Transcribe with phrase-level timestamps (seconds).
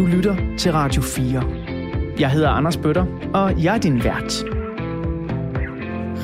[0.00, 1.42] Du lytter til Radio 4.
[2.18, 4.44] Jeg hedder Anders Bøtter, og jeg er din vært.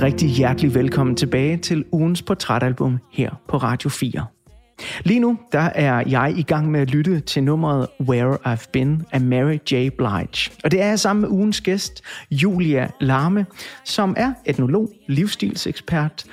[0.03, 4.27] Rigtig hjertelig velkommen tilbage til ugens portrætalbum her på Radio 4.
[5.05, 9.03] Lige nu der er jeg i gang med at lytte til nummeret Where I've Been
[9.13, 9.89] af Mary J.
[9.99, 10.51] Blige.
[10.65, 13.47] Og det er jeg sammen med ugens gæst, Julia Larme,
[13.85, 16.25] som er etnolog, livsstilsekspert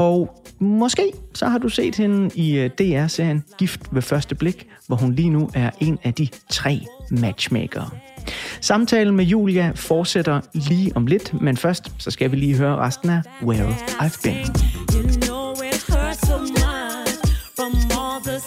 [0.00, 4.96] og måske så har du set hende i øh, DR-serien Gift ved første blik, hvor
[4.96, 6.80] hun lige nu er en af de tre
[7.10, 7.90] matchmakere.
[8.60, 13.10] Samtalen med Julia fortsætter lige om lidt, men først så skal vi lige høre resten
[13.10, 14.46] af Where I've Been.
[14.94, 15.54] You know
[16.26, 16.38] so
[17.56, 18.38] from all the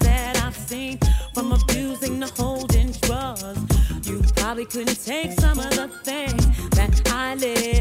[0.00, 0.98] that I've seen
[1.34, 2.88] from the holding.
[4.06, 6.44] You probably couldn't take some of the things
[6.76, 7.79] that I live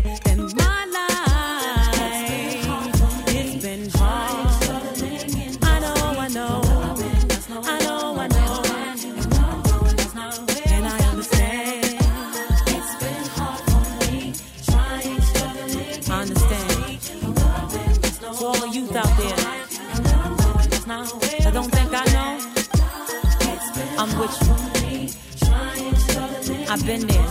[24.02, 24.16] I've
[26.86, 27.26] been there.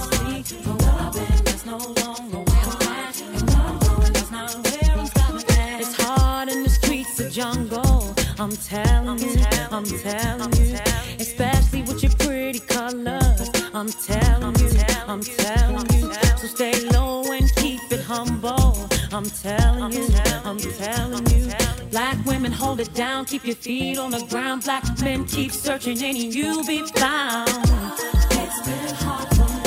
[5.81, 8.15] It's hard in the streets of jungle.
[8.39, 10.77] I'm telling you, I'm telling you,
[11.19, 13.49] especially with your pretty colors.
[13.73, 14.71] I'm telling you,
[15.07, 16.13] I'm telling you.
[16.37, 18.91] So stay low and keep it humble.
[19.11, 20.09] I'm telling you,
[20.45, 21.51] I'm telling you.
[21.91, 24.65] Black women hold it down, keep your feet on the ground.
[24.65, 27.49] Black men keep searching and you'll be found.
[27.49, 29.58] It's been hard.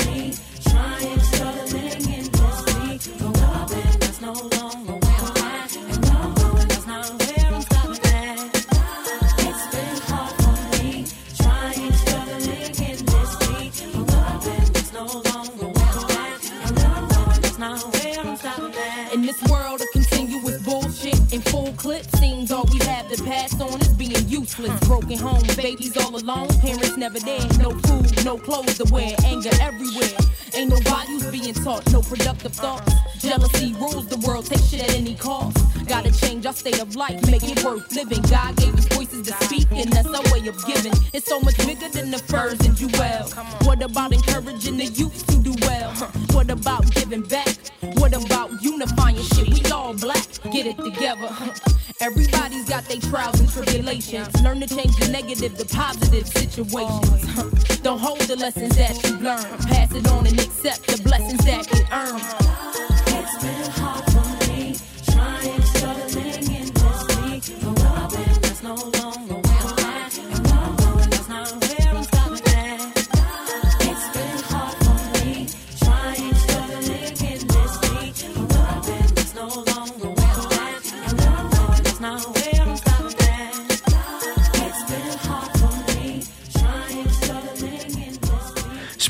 [24.62, 24.88] Useless.
[24.88, 27.46] Broken home, babies all alone, parents never there.
[27.58, 30.08] No food, no clothes to wear, anger everywhere.
[30.54, 32.92] Ain't no values being taught, no productive thoughts.
[33.20, 35.56] Jealousy rules the world, take shit at any cost.
[35.86, 38.22] Gotta change our state of life, make it worth living.
[38.22, 40.92] God gave us voices to speak, and that's our way of giving.
[41.12, 43.34] It's so much bigger than the furs and jewels.
[43.64, 45.90] What about encouraging the youth to do well?
[46.32, 47.56] What about giving back?
[47.94, 49.48] What about unifying shit?
[49.48, 51.30] We all black, get it together.
[52.00, 54.42] Everybody's got their trials and tribulations.
[54.42, 57.78] Learn to change the negative to positive situations.
[57.82, 59.44] Don't hold the lessons that you learn.
[59.68, 62.20] Pass it on and accept the blessings that you earn.
[63.14, 64.11] It's been hard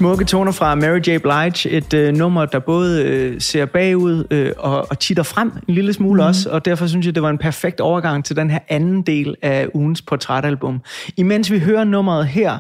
[0.03, 1.19] Smukke toner fra Mary J.
[1.19, 5.75] Blige, et øh, nummer, der både øh, ser bagud øh, og, og titter frem en
[5.75, 6.29] lille smule mm.
[6.29, 9.37] også, og derfor synes jeg, det var en perfekt overgang til den her anden del
[9.43, 10.81] af ugens portrætalbum.
[11.17, 12.59] Imens vi hører nummeret her,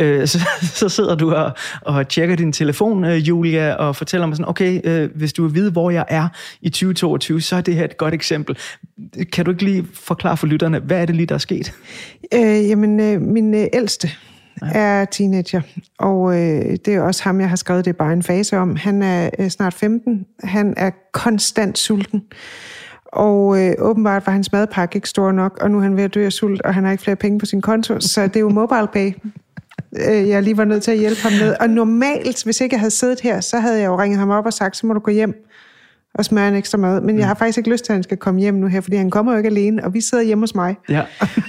[0.00, 4.36] øh, så, så sidder du og, og tjekker din telefon, øh, Julia, og fortæller mig
[4.36, 6.28] sådan, okay, øh, hvis du vil vide, hvor jeg er
[6.62, 8.58] i 2022, så er det her et godt eksempel.
[9.32, 11.72] Kan du ikke lige forklare for lytterne, hvad er det lige, der er sket?
[12.34, 14.10] Øh, jamen, øh, min øh, ældste
[14.62, 14.70] ja.
[14.74, 15.60] er teenager,
[15.98, 18.76] og øh, det er også ham, jeg har skrevet det bare en fase om.
[18.76, 20.26] Han er øh, snart 15.
[20.44, 22.22] Han er konstant sulten.
[23.06, 26.14] Og øh, åbenbart var hans madpakke ikke stor nok, og nu er han ved at
[26.14, 28.40] dø af sult, og han har ikke flere penge på sin konto, så det er
[28.40, 29.12] jo mobile pay,
[29.96, 31.56] øh, jeg lige var nødt til at hjælpe ham med.
[31.60, 34.46] Og normalt, hvis ikke jeg havde siddet her, så havde jeg jo ringet ham op
[34.46, 35.46] og sagt, så må du gå hjem
[36.14, 37.00] og smøre en ekstra mad.
[37.00, 37.38] Men jeg har mm.
[37.38, 39.38] faktisk ikke lyst til, at han skal komme hjem nu her, fordi han kommer jo
[39.38, 40.76] ikke alene, og vi sidder hjemme hos mig.
[40.88, 41.02] Ja.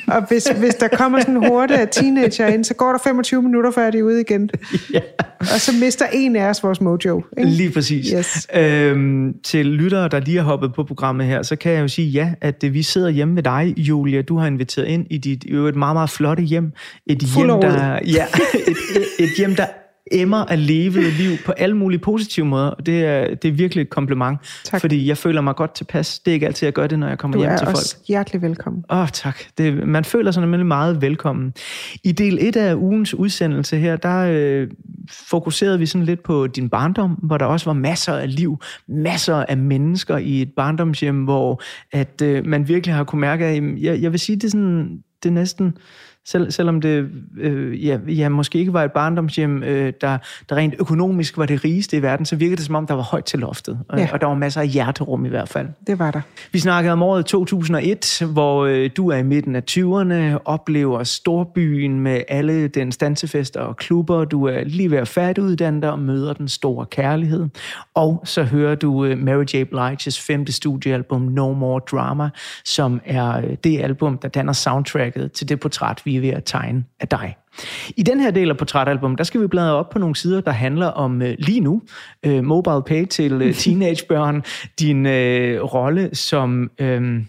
[0.08, 3.42] og hvis, hvis der kommer sådan en hurtig af teenager ind, så går der 25
[3.42, 4.50] minutter, før de er ude igen.
[4.94, 5.00] Ja.
[5.40, 7.24] Og så mister en af os vores mojo.
[7.38, 7.50] Ikke?
[7.50, 8.08] Lige præcis.
[8.18, 8.48] Yes.
[8.56, 12.08] Øhm, til lyttere, der lige har hoppet på programmet her, så kan jeg jo sige
[12.08, 14.22] ja, at vi sidder hjemme ved dig, Julia.
[14.22, 16.72] Du har inviteret ind i dit jo et meget, meget flotte hjem.
[17.08, 19.66] Et Fuld hjem, der, ja, et, et, et hjem, der
[20.12, 22.68] emmer af levet liv på alle mulige positive måder.
[22.68, 24.82] Og det er, det er virkelig et kompliment, tak.
[24.82, 26.20] fordi jeg føler mig godt tilpas.
[26.20, 27.76] Det er ikke altid, jeg gør det, når jeg kommer du hjem til folk.
[27.76, 28.84] Du er også hjertelig velkommen.
[28.90, 29.38] Åh, oh, tak.
[29.58, 31.54] Det, man føler sig nemlig meget velkommen.
[32.04, 34.68] I del 1 af ugens udsendelse her, der øh,
[35.12, 39.36] fokuserede vi sådan lidt på din barndom, hvor der også var masser af liv, masser
[39.36, 41.62] af mennesker i et barndomshjem, hvor
[41.92, 45.00] at øh, man virkelig har kunne mærke, at jeg, jeg vil sige, det er sådan,
[45.24, 45.78] det er næsten
[46.28, 50.18] Sel, selvom det øh, ja, ja, måske ikke var et barndomshjem, øh, der,
[50.50, 53.04] der rent økonomisk var det rigeste i verden, så virkede det som om, der var
[53.04, 53.80] højt til loftet.
[53.90, 54.10] Og, Ja.
[54.14, 55.68] og der var masser af hjerterum i hvert fald.
[55.88, 56.22] Det var der.
[56.52, 62.00] Vi snakkede om året 2001, hvor øh, du er i midten af 20'erne, oplever storbyen
[62.00, 64.26] med alle den dansefester og klubber.
[64.26, 67.48] Du er lige ved at færdiguddanne dig og møder den store kærlighed.
[67.94, 69.64] Og så hører du øh, Mary J.
[69.74, 72.30] Blige's femte studiealbum No More Drama,
[72.66, 76.44] som er øh, det album, der danner soundtracket til det portræt, vi er ved at
[76.46, 77.36] tegne af dig.
[77.98, 80.52] I den her del af portrætalbum, der skal vi bladre op på nogle sider, der
[80.52, 81.82] handler om øh, lige nu
[82.26, 84.44] øh, mobile pay til øh, teenagebørn,
[84.80, 87.22] din øh, rolle som øh,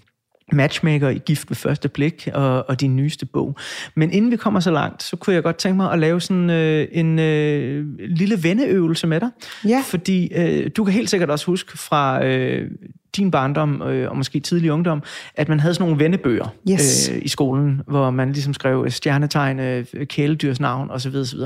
[0.52, 3.56] matchmaker i Gift ved første blik og, og din nyeste bog.
[3.94, 6.50] Men inden vi kommer så langt, så kunne jeg godt tænke mig at lave sådan
[6.50, 9.30] øh, en øh, lille venneøvelse med dig.
[9.68, 9.82] Ja.
[9.86, 12.70] Fordi øh, du kan helt sikkert også huske fra øh,
[13.16, 15.02] din barndom øh, og måske tidlig ungdom,
[15.34, 17.08] at man havde sådan nogle vennebøger Yes.
[17.14, 21.14] øh, i skolen, hvor man ligesom skrev stjernetegn, øh, kæledyrs navn osv.
[21.16, 21.38] osv.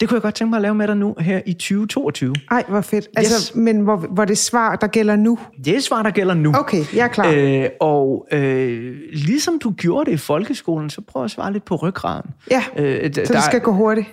[0.00, 2.34] Det kunne jeg godt tænke mig at lave med dig nu her i 2022.
[2.50, 3.06] Ej, hvor fedt.
[3.16, 3.54] Altså, Yes.
[3.54, 5.38] Men hvor, hvor det svar, der gælder nu.
[5.64, 6.52] Det er svar, der gælder nu.
[6.58, 7.32] Okay, jeg er klar.
[7.36, 11.76] Øh, og øh, ligesom du gjorde det i folkeskolen, så prøv at svare lidt på
[11.76, 12.30] ryggraden.
[12.50, 14.06] Ja, øh, d- så det skal gå hurtigt.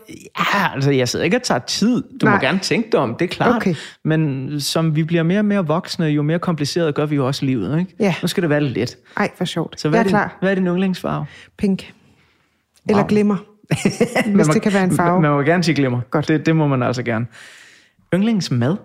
[0.53, 2.03] Ja, altså jeg sidder ikke og tager tid.
[2.21, 2.35] Du Nej.
[2.35, 3.55] må gerne tænke dig om, det er klart.
[3.55, 3.75] Okay.
[4.05, 7.45] Men som vi bliver mere og mere voksne, jo mere kompliceret gør vi jo også
[7.45, 7.79] livet.
[7.79, 7.95] Ikke?
[7.99, 8.15] Ja.
[8.21, 8.97] Nu skal det være lidt let.
[9.17, 9.79] Ej, hvor sjovt.
[9.79, 10.37] Så hvad jeg er, er din, klar.
[10.39, 11.25] hvad er din yndlingsfarve?
[11.57, 11.93] Pink.
[12.89, 13.07] Eller Wow.
[13.07, 13.35] glimmer.
[14.35, 15.21] Hvis det kan være en farve.
[15.21, 16.01] Man må gerne sige glimmer.
[16.11, 16.27] Godt.
[16.27, 17.25] Det, det må man altså gerne.
[18.13, 18.75] Yndlingsmad?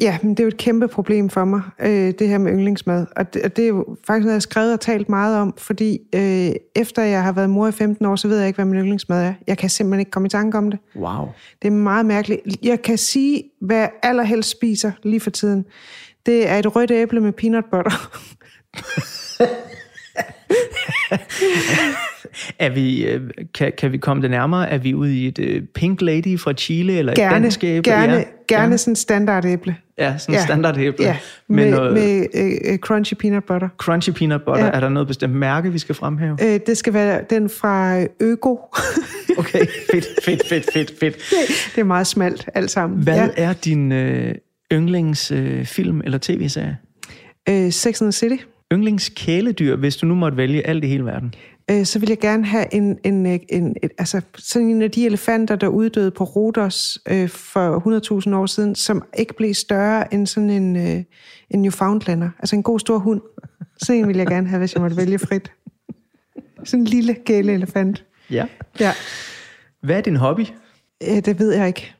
[0.00, 3.06] Ja, men det er jo et kæmpe problem for mig, øh, det her med yndlingsmad.
[3.16, 5.54] Og det, og det er jo faktisk noget, jeg har skrevet og talt meget om,
[5.58, 8.64] fordi øh, efter jeg har været mor i 15 år, så ved jeg ikke, hvad
[8.64, 9.34] min yndlingsmad er.
[9.46, 10.80] Jeg kan simpelthen ikke komme i tanke om det.
[10.96, 11.28] Wow.
[11.62, 12.40] Det er meget mærkeligt.
[12.62, 15.64] Jeg kan sige, hvad jeg allerhelst spiser lige for tiden.
[16.26, 18.10] Det er et rødt æble med peanut butter.
[22.58, 24.70] Er vi, øh, kan, kan vi komme det nærmere?
[24.70, 26.98] Er vi ude i et øh, Pink Lady fra Chile?
[26.98, 27.92] Eller et Gerne, dansk æble?
[27.92, 29.76] gerne, Ja, gerne sådan en standardæble.
[29.98, 30.44] Ja, sådan en Ja.
[30.44, 31.04] standard æble.
[31.04, 31.16] Ja,
[31.48, 33.68] med, med, noget med øh, øh, crunchy peanut butter.
[33.78, 34.64] crunchy peanut butter.
[34.64, 34.70] Ja.
[34.70, 36.38] Er der noget bestemt mærke, vi skal fremhæve?
[36.42, 38.58] Øh, det skal være den fra Øko.
[39.38, 41.16] Okay, fedt, fedt, fedt, fedt, fedt.
[41.74, 43.02] det er meget smalt alt sammen.
[43.02, 43.28] Hvad Ja.
[43.36, 44.34] er din øh,
[44.72, 46.78] yndlingsfilm øh, film eller tv-serie?
[47.48, 48.36] Øh, Sex and the City.
[48.72, 51.34] Yndlingskæledyr, hvis du nu måtte vælge alt i hele verden.
[51.70, 54.90] Øh, så vil jeg gerne have en, en, en, en et, altså sådan en af
[54.90, 60.14] de elefanter, der uddøde på Rhodos øh, for 100.000 år siden, som ikke blev større
[60.14, 61.04] end sådan en, øh,
[61.50, 62.30] en Newfoundlander.
[62.38, 63.20] Altså en god stor hund.
[63.82, 65.52] Sådan en vil jeg gerne have, hvis jeg måtte vælge frit.
[66.64, 68.04] Sådan en lille gæle elefant.
[68.30, 68.46] Ja.
[68.80, 68.92] Ja,
[69.82, 70.46] Hvad er din hobby?
[71.08, 71.94] øh, det ved jeg ikke.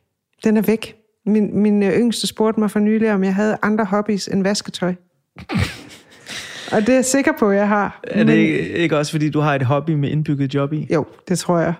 [0.44, 0.96] Den er væk.
[1.26, 4.94] Min, min øh, yngste spurgte mig for nylig, om jeg havde andre hobbies end vasketøj.
[6.72, 8.00] Og det er jeg sikker på, at jeg har.
[8.04, 10.86] Er det ikke, ikke også, fordi du har et hobby med indbygget job i?
[10.92, 11.74] Jo, det tror jeg.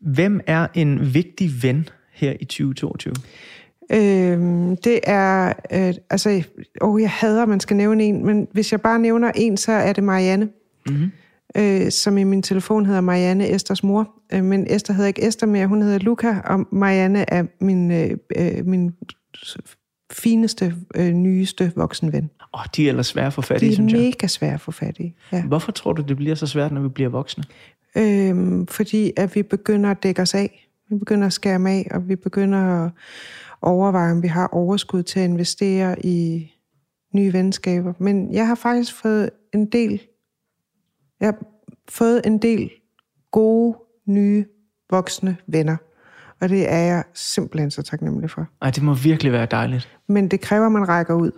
[0.00, 3.14] Hvem er en vigtig ven her i 2022?
[3.92, 6.42] Øhm, det er, øh, altså,
[6.80, 9.72] åh, jeg hader, at man skal nævne en, men hvis jeg bare nævner en, så
[9.72, 10.48] er det Marianne,
[10.88, 11.10] mm-hmm.
[11.56, 14.10] Øh, som i min telefon hedder Marianne Esters mor.
[14.32, 18.10] Øh, men Esther hedder ikke Esther mere, hun hedder Luca, og Marianne er min, øh,
[18.36, 18.92] øh, min
[20.12, 22.24] fineste, øh, nyeste voksenven.
[22.54, 24.00] Åh, oh, de er ellers svære at få fat i, De er synes jeg.
[24.00, 25.12] mega svære at få fat i.
[25.32, 25.42] Ja.
[25.42, 27.44] Hvorfor tror du, det bliver så svært, når vi bliver voksne?
[27.96, 30.68] Øhm, fordi at vi begynder at dække os af.
[30.90, 32.90] Vi begynder at skære dem af, og vi begynder at
[33.62, 36.50] overveje, om vi har overskud til at investere i
[37.14, 37.92] nye venskaber.
[37.98, 40.00] Men jeg har faktisk fået en del,
[41.20, 41.36] jeg har
[41.88, 42.70] fået en del
[43.32, 44.44] gode, nye,
[44.90, 45.76] voksne venner.
[46.40, 48.48] Og det er jeg simpelthen så taknemmelig for.
[48.62, 49.98] Ej, det må virkelig være dejligt.
[50.08, 51.30] Men det kræver, at man rækker ud.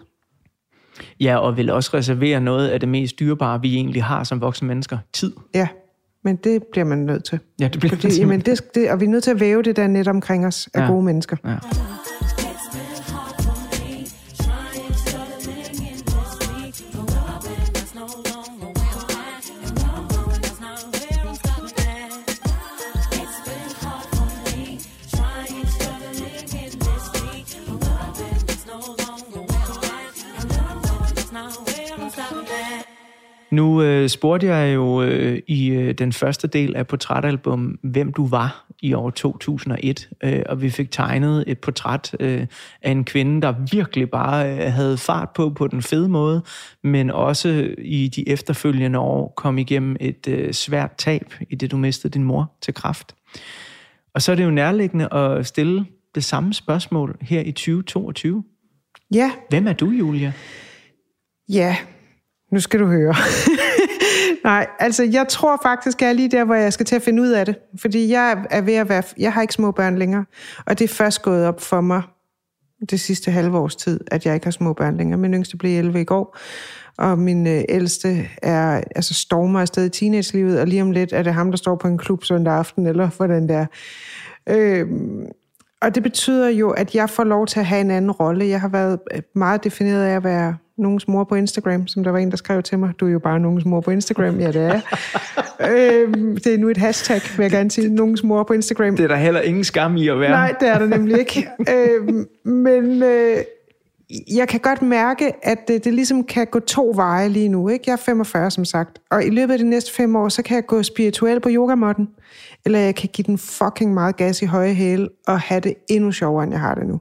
[1.20, 4.68] Ja, og vil også reservere noget af det mest dyrebare, vi egentlig har som voksne
[4.68, 4.98] mennesker.
[5.12, 5.32] Tid.
[5.54, 5.68] Ja,
[6.24, 7.38] men det bliver man nødt til.
[7.60, 9.76] Ja, det bliver Fordi, jamen, det, det, og vi er nødt til at væve det
[9.76, 10.86] der net omkring os af ja.
[10.86, 11.36] gode mennesker.
[11.44, 11.56] Ja.
[33.56, 38.26] Nu øh, spurgte jeg jo øh, i øh, den første del af portrætalbum, hvem du
[38.26, 42.46] var i år 2001, øh, og vi fik tegnet et portræt øh,
[42.82, 46.42] af en kvinde, der virkelig bare øh, havde fart på på den fede måde,
[46.84, 51.76] men også i de efterfølgende år kom igennem et øh, svært tab, i det du
[51.76, 53.14] mistede din mor til kræft.
[54.14, 58.44] Og så er det jo nærliggende at stille det samme spørgsmål her i 2022.
[59.14, 60.32] Ja, Hvem er du, Julia?
[61.48, 61.76] Ja,
[62.56, 63.14] nu skal du høre.
[64.44, 67.22] Nej, altså jeg tror faktisk, jeg er lige der, hvor jeg skal til at finde
[67.22, 67.56] ud af det.
[67.80, 69.02] Fordi jeg er ved at være...
[69.18, 70.24] Jeg har ikke små børn længere.
[70.66, 72.02] Og det er først gået op for mig
[72.90, 75.18] det sidste halve års tid, at jeg ikke har små børn længere.
[75.18, 76.38] Min yngste blev 11 i går,
[76.98, 81.22] og min øh, ældste er, altså stormer afsted i teenagelivet, og lige om lidt er
[81.22, 83.66] det ham, der står på en klub søndag aften, eller hvordan der.
[84.48, 84.86] Øh,
[85.82, 88.46] og det betyder jo, at jeg får lov til at have en anden rolle.
[88.46, 92.10] Jeg har været øh, meget defineret af at være nogens mor på Instagram, som der
[92.10, 94.40] var en, der skrev til mig, du er jo bare nogens mor på Instagram.
[94.40, 94.80] Ja, det er
[95.70, 98.96] øhm, Det er nu et hashtag, vil jeg gerne sige, nogens mor på Instagram.
[98.96, 100.30] Det er der heller ingen skam i at være.
[100.30, 101.48] Nej, det er der nemlig ikke.
[101.74, 103.36] øhm, men øh,
[104.36, 107.68] jeg kan godt mærke, at det, det ligesom kan gå to veje lige nu.
[107.68, 107.84] Ikke?
[107.86, 108.98] Jeg er 45, som sagt.
[109.10, 112.08] Og i løbet af de næste fem år, så kan jeg gå spirituel på yogamotten.
[112.64, 116.12] Eller jeg kan give den fucking meget gas i høje hæle og have det endnu
[116.12, 117.00] sjovere, end jeg har det nu.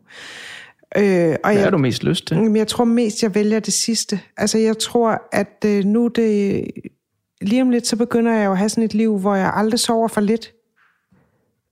[0.97, 1.03] Øh,
[1.43, 2.51] og Hvad jeg, er du mest lyst til?
[2.55, 4.19] Jeg tror mest, jeg vælger det sidste.
[4.37, 6.65] Altså, jeg tror, at øh, nu det...
[7.41, 9.79] Lige om lidt, så begynder jeg jo at have sådan et liv, hvor jeg aldrig
[9.79, 10.53] sover for lidt.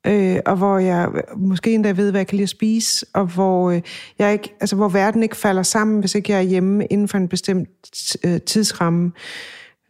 [0.08, 3.72] Øh, og hvor jeg måske endda ved, hvad jeg kan lide at spise, og hvor,
[3.72, 3.82] øh,
[4.20, 7.17] jeg ikke, altså, hvor verden ikke falder sammen, hvis ikke jeg er hjemme inden for
[7.17, 7.70] en bestemt
[8.25, 9.12] øh, tidsramme.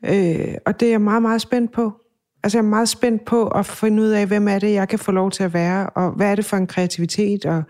[0.05, 1.93] Øh, og det er jeg meget, meget spændt på.
[2.43, 4.99] Altså jeg er meget spændt på at finde ud af, hvem er det, jeg kan
[4.99, 7.63] få lov til at være, og hvad er det for en kreativitet, og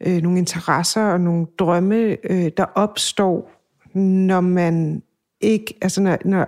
[0.00, 3.50] øh, nogle interesser og nogle drømme, øh, der opstår,
[3.98, 5.02] når man
[5.40, 6.46] ikke, altså når, når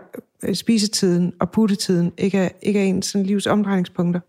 [0.54, 4.20] spisetiden og puttetiden ikke er, ikke er ens sådan livs omdrejningspunkter.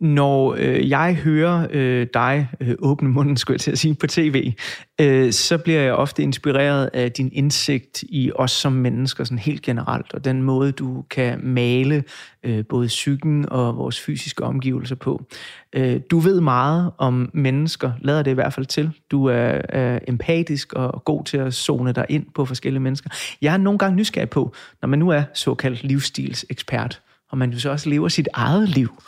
[0.00, 4.06] Når øh, jeg hører øh, dig øh, åbne munden, skulle jeg til at sige, på
[4.06, 4.52] tv,
[5.00, 9.62] øh, så bliver jeg ofte inspireret af din indsigt i os som mennesker, sådan helt
[9.62, 12.04] generelt, og den måde, du kan male
[12.42, 15.24] øh, både psyken og vores fysiske omgivelser på.
[15.72, 18.90] Øh, du ved meget om mennesker, lader det i hvert fald til.
[19.10, 23.10] Du er, er empatisk og god til at zone dig ind på forskellige mennesker.
[23.42, 27.00] Jeg er nogle gange nysgerrig på, når man nu er såkaldt livsstilsekspert,
[27.30, 29.02] og man jo så også lever sit eget liv,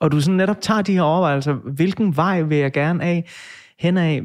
[0.00, 3.24] og du sådan netop tager de her overvejelser, hvilken vej vil jeg gerne af,
[3.78, 4.20] henad,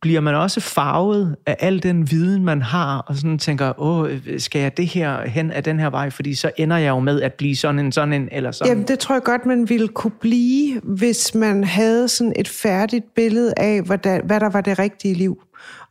[0.00, 4.60] bliver man også farvet af al den viden, man har, og sådan tænker, åh, skal
[4.60, 7.34] jeg det her hen af den her vej, fordi så ender jeg jo med at
[7.34, 8.70] blive sådan en, sådan en, eller sådan.
[8.70, 13.14] Jamen, det tror jeg godt, man ville kunne blive, hvis man havde sådan et færdigt
[13.14, 15.42] billede af, hvad der, hvad der var det rigtige liv.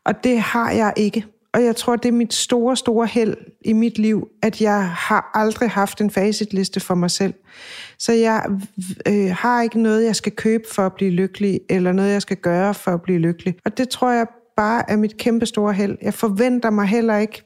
[0.05, 1.25] Og det har jeg ikke.
[1.53, 5.31] Og jeg tror, det er mit store, store held i mit liv, at jeg har
[5.33, 7.33] aldrig haft en facitliste for mig selv.
[7.99, 8.45] Så jeg
[9.07, 12.37] øh, har ikke noget, jeg skal købe for at blive lykkelig, eller noget, jeg skal
[12.37, 13.55] gøre for at blive lykkelig.
[13.65, 14.27] Og det tror jeg
[14.57, 15.97] bare er mit kæmpe store held.
[16.01, 17.43] Jeg forventer mig heller ikke,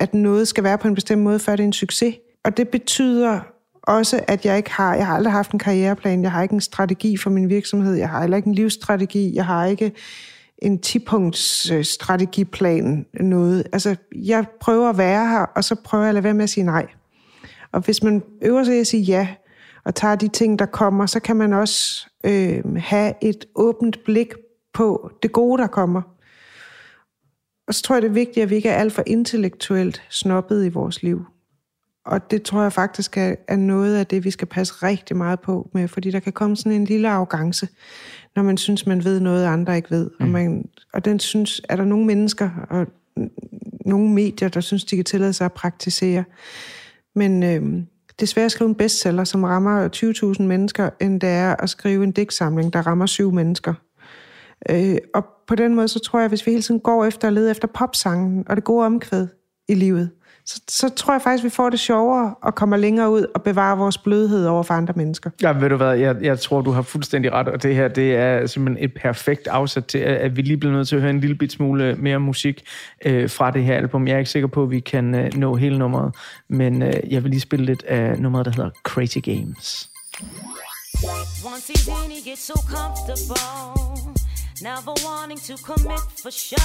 [0.00, 2.14] at noget skal være på en bestemt måde, før det er en succes.
[2.44, 3.40] Og det betyder
[3.82, 6.60] også, at jeg ikke har, jeg har aldrig haft en karriereplan, jeg har ikke en
[6.60, 9.92] strategi for min virksomhed, jeg har heller ikke en livsstrategi, jeg har ikke
[10.62, 13.66] en 10-punkts strategiplan noget.
[13.72, 16.50] Altså, jeg prøver at være her, og så prøver jeg at lade være med at
[16.50, 16.86] sige nej.
[17.72, 19.28] Og hvis man øver sig at sige ja,
[19.84, 24.32] og tager de ting, der kommer, så kan man også øh, have et åbent blik
[24.74, 26.02] på det gode, der kommer.
[27.68, 30.66] Og så tror jeg, det er vigtigt, at vi ikke er alt for intellektuelt snobbet
[30.66, 31.26] i vores liv.
[32.04, 35.40] Og det tror jeg faktisk er, er noget af det, vi skal passe rigtig meget
[35.40, 37.68] på med, fordi der kan komme sådan en lille arrogance,
[38.36, 40.10] når man synes, man ved noget, andre ikke ved.
[40.20, 40.24] Mm.
[40.24, 42.86] Og, man, og den synes, er der nogle mennesker og
[43.86, 46.24] nogle medier, der synes, de kan tillade sig at praktisere.
[47.14, 47.62] Men øh,
[48.10, 49.88] det er svært at skrive en bestseller, som rammer
[50.38, 53.74] 20.000 mennesker, end det er at skrive en digtsamling, der rammer syv mennesker.
[54.70, 57.34] Øh, og på den måde, så tror jeg, hvis vi hele tiden går efter at
[57.34, 59.26] lede efter popsangen og det gode omkvæd
[59.68, 60.10] i livet,
[60.50, 63.76] så, så tror jeg faktisk, vi får det sjovere og kommer længere ud og bevarer
[63.76, 65.30] vores blødhed over for andre mennesker.
[65.42, 68.16] Ja, ved du hvad, jeg, jeg tror, du har fuldstændig ret, og det her, det
[68.16, 71.20] er simpelthen et perfekt afsæt til, at vi lige bliver nødt til at høre en
[71.20, 72.64] lille bit smule mere musik
[73.04, 74.06] øh, fra det her album.
[74.06, 76.14] Jeg er ikke sikker på, at vi kan øh, nå hele nummeret,
[76.48, 79.90] men øh, jeg vil lige spille lidt af nummeret, der hedder Crazy Games.
[81.44, 84.19] Once he's in, he gets so comfortable
[84.62, 86.56] Never wanting to commit for show.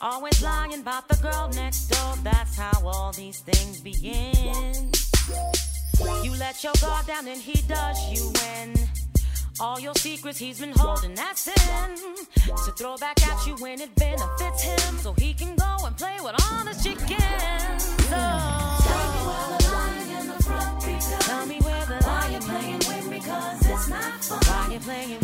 [0.00, 2.14] Always lying about the girl next door.
[2.22, 4.90] That's how all these things begin.
[6.22, 8.74] You let your guard down and he does you in.
[9.60, 11.96] All your secrets he's been holding, that's in.
[12.44, 14.98] To throw back at you when it benefits him.
[14.98, 17.84] So he can go and play with honest chickens.
[18.08, 18.16] So,
[18.84, 20.80] tell me where the lion in the front
[21.20, 24.38] Tell me where the lion playing with me, cause it's not fun.
[24.40, 25.23] Why you playing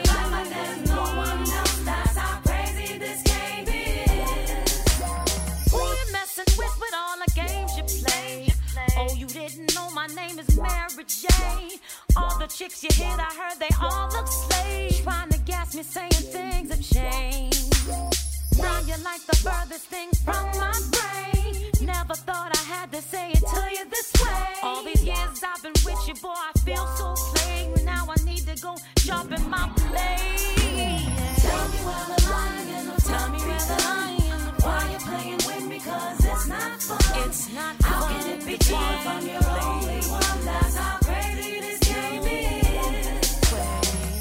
[10.63, 11.81] didn't
[12.15, 14.99] All the is you hit, I heard they all look slaves.
[15.01, 17.61] Trying to gas me, saying things have changed.
[18.57, 21.71] Now you're like the furthest thing from my brain.
[21.81, 24.53] Never thought I had to say it to you this way.
[24.63, 27.85] All these years I've been with you, boy, I feel so plain.
[27.85, 31.07] Now I need to go sharpen my blade.
[31.37, 34.20] Tell me where the lying, tell me where the lying.
[35.85, 36.21] Why you playing with me?
[36.21, 37.27] Cause it's not fun.
[37.27, 37.91] It's not fun.
[37.91, 40.45] How can it be torn from your only one?
[40.45, 43.41] That's how crazy this game is.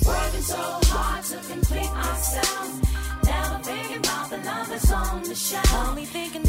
[0.07, 2.81] Working so hard to complete ourselves.
[3.25, 5.75] Never thinking about the love that's on the shelf.
[5.89, 6.43] Only thinking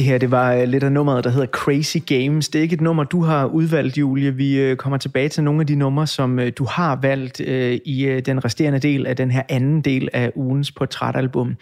[0.00, 2.48] Det her, det var øh, lidt af nummeret, der hedder Crazy Games.
[2.48, 4.34] Det er ikke et nummer, du har udvalgt, Julie.
[4.34, 8.20] Vi øh, kommer tilbage til nogle af de numre, som øh, du har valgt i
[8.26, 11.56] den resterende del af den her anden del af ugens portrætalbum.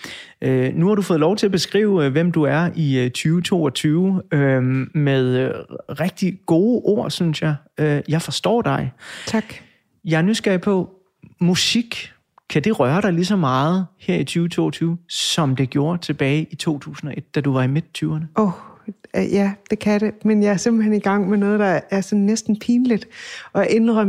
[0.72, 4.62] Nu har du fået lov til at beskrive, hvem du er i øh, 2022 øh,
[4.94, 5.52] med
[6.00, 7.54] rigtig gode ord, synes jeg.
[8.08, 8.92] Jeg forstår dig.
[9.26, 9.44] Tak.
[10.04, 10.90] Jeg er nysgerrig på,
[11.40, 12.12] musik,
[12.50, 16.54] kan det røre dig lige så meget her i 2022, som det gjorde tilbage i
[16.54, 18.24] 2001, da du var i midt-20'erne?
[18.36, 18.52] Åh, oh,
[19.32, 20.24] ja, det kan det.
[20.24, 23.08] Men jeg er simpelthen i gang med noget, der er sådan næsten pinligt.
[23.52, 23.68] Og jeg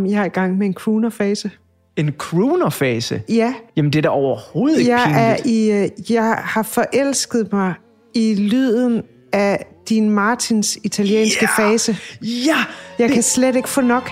[0.09, 1.51] jeg er i gang med en crooner-fase.
[1.95, 3.21] En crooner-fase?
[3.29, 3.53] Ja.
[3.75, 5.71] Jamen, det er da overhovedet ikke Jeg, pinligt.
[5.71, 7.73] er i, øh, jeg har forelsket mig
[8.13, 9.03] i lyden
[9.33, 11.63] af din Martins italienske Ja!
[11.63, 11.97] fase.
[12.21, 12.57] Ja!
[12.99, 14.11] Jeg kan slet ikke få nok.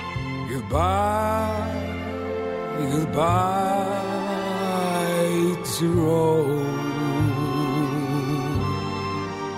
[0.50, 0.78] Goodbye,
[2.92, 3.97] goodbye,
[5.78, 6.66] Tyrol.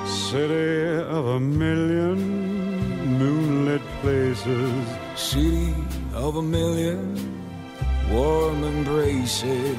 [0.05, 2.19] City of a million
[3.19, 4.73] moonlit places.
[5.15, 5.73] City
[6.13, 7.15] of a million
[8.11, 9.77] warm embraces.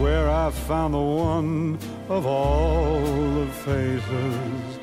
[0.00, 3.00] Where I found the one of all
[3.38, 4.78] the faces.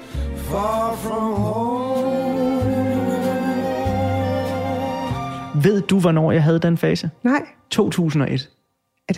[0.52, 2.12] Far from home.
[5.64, 7.10] Ved du, hvornår jeg havde den fase?
[7.24, 8.50] Nej, 2001.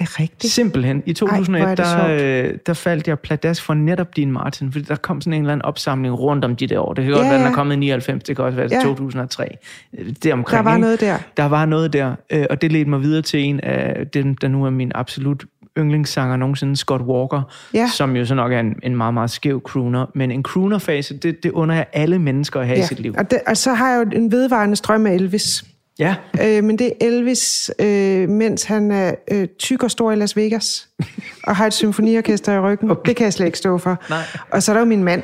[0.01, 0.53] er det rigtigt?
[0.53, 1.03] Simpelthen.
[1.05, 1.85] I 2001, hvor er det
[2.25, 5.41] der, øh, der faldt jeg pladask for netop din Martin, fordi der kom sådan en
[5.41, 6.93] eller anden opsamling rundt om de der år.
[6.93, 7.55] Det kan godt Ja, være, den er ja.
[7.55, 8.81] kommet i 99, det kan også være Ja.
[8.83, 9.57] 2003.
[9.99, 10.81] Øh, Det omkring, Der var ikke?
[10.81, 11.17] noget der.
[11.37, 14.47] Der var noget der, øh, og det ledte mig videre til en af dem, der
[14.47, 15.43] nu er min absolut
[15.77, 17.41] yndlingssanger nogensinde, Scott Walker,
[17.73, 17.87] Ja.
[17.93, 20.05] som jo så nok er en, en meget, meget skæv crooner.
[20.15, 23.13] Men en crooner-fase, det, det under jeg alle mennesker at have i sit liv.
[23.17, 25.63] Og, det, og så har jeg jo en vedvarende strøm af Elvis.
[25.99, 30.15] Ja, Øh, men det er Elvis, øh, mens han er øh, tyk og stor i
[30.15, 30.89] Las Vegas,
[31.47, 32.91] og har et symfoniorkester i ryggen.
[32.91, 33.01] Okay.
[33.09, 34.03] Det kan jeg slet ikke stå for.
[34.09, 34.19] Nej.
[34.51, 35.23] Og så er der jo min mand,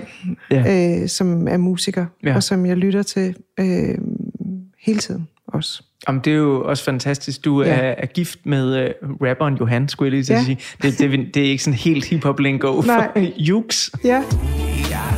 [0.51, 0.99] Ja.
[1.01, 2.36] øh, som er musiker, Ja.
[2.36, 3.97] og som jeg lytter til øh,
[4.82, 5.84] hele tiden også.
[6.08, 7.45] Jamen, det er jo også fantastisk.
[7.45, 7.69] Du ja.
[7.69, 10.43] Er, er gift med uh, rapperen Johan, skulle jeg lige til at Ja.
[10.45, 10.58] sige.
[10.82, 13.34] Det, det, det er ikke sådan helt hip-hop-lingo for Nej.
[13.38, 13.89] Jux.
[14.03, 14.23] Ja,
[14.89, 15.13] Jeg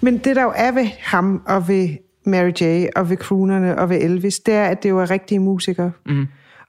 [0.00, 1.88] men det der jo er ved ham og ved
[2.26, 2.86] Mary J.
[2.96, 5.92] og ved croonerne og ved Elvis, det er, at det jo er rigtige musikere.
[6.06, 6.26] Mm.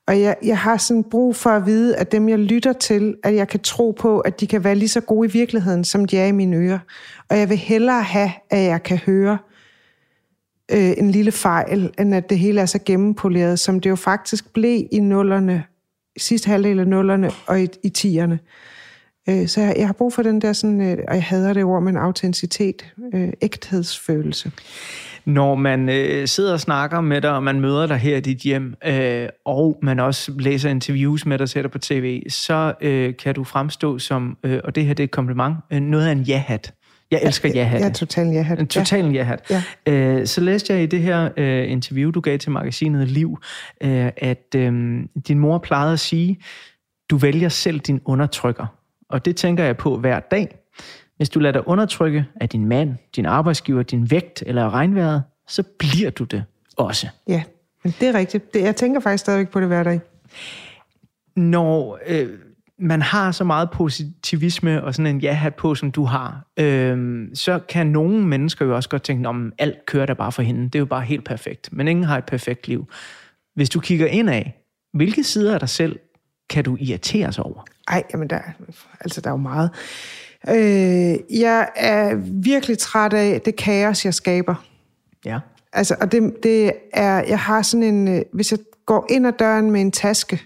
[0.07, 3.35] Og jeg, jeg har sådan brug for at vide, at dem jeg lytter til, at
[3.35, 6.17] jeg kan tro på, at de kan være lige så gode i virkeligheden, som de
[6.17, 6.79] er i mine ører.
[7.29, 9.37] Og jeg vil hellere have, at jeg kan høre
[10.71, 14.53] øh, en lille fejl, end at det hele er så gennempoleret, som det jo faktisk
[14.53, 15.63] blev i nullerne,
[16.17, 18.39] sidste halvdel af nullerne og i, i tierne.
[19.29, 21.63] Øh, så jeg, jeg har brug for den der sådan, øh, og jeg hader det
[21.63, 24.51] ord, men autenticitet, øh, ægthedsfølelse.
[25.25, 28.37] Når man øh, sidder og snakker med dig, og man møder dig her i dit
[28.37, 33.35] hjem, øh, og man også læser interviews med dig, sætter på tv, så øh, kan
[33.35, 36.21] du fremstå som, øh, og det her det er et kompliment, øh, noget af en
[36.21, 36.73] ja-hat.
[37.11, 37.85] Jeg elsker ja-hatte.
[37.85, 39.51] Jeg ja En total ja-hat.
[39.87, 39.93] Ja.
[39.93, 43.37] Øh, så læste jeg i det her øh, interview, du gav til magasinet Liv,
[43.81, 46.39] øh, at øh, din mor plejede at sige,
[47.09, 48.80] du vælger selv din undertrykker.
[49.11, 50.57] Og det tænker jeg på hver dag.
[51.17, 55.63] Hvis du lader dig undertrykke af din mand, din arbejdsgiver, din vægt eller regnvejret, så
[55.63, 56.43] bliver du det
[56.77, 57.07] også.
[57.27, 57.43] Ja,
[57.83, 58.53] men det er rigtigt.
[58.53, 60.01] Det, jeg tænker faktisk stadigvæk på det hver dag.
[61.35, 62.29] Når øh,
[62.79, 67.59] man har så meget positivisme og sådan en ja-hat på, som du har, øh, så
[67.69, 70.63] kan nogle mennesker jo også godt tænke, om alt kører der bare for hende.
[70.63, 71.69] Det er jo bare helt perfekt.
[71.73, 72.87] Men ingen har et perfekt liv.
[73.55, 74.43] Hvis du kigger indad,
[74.93, 75.99] hvilke sider af dig selv
[76.49, 77.63] kan du irritere sig over?
[77.91, 78.39] Ej, jamen der,
[78.99, 79.69] altså der er jo meget.
[80.49, 84.65] Øh, jeg er virkelig træt af det kaos, jeg skaber.
[85.25, 85.39] Ja.
[85.73, 89.33] Altså, og det, det er, jeg har sådan en, øh, hvis jeg går ind ad
[89.39, 90.41] døren med en taske,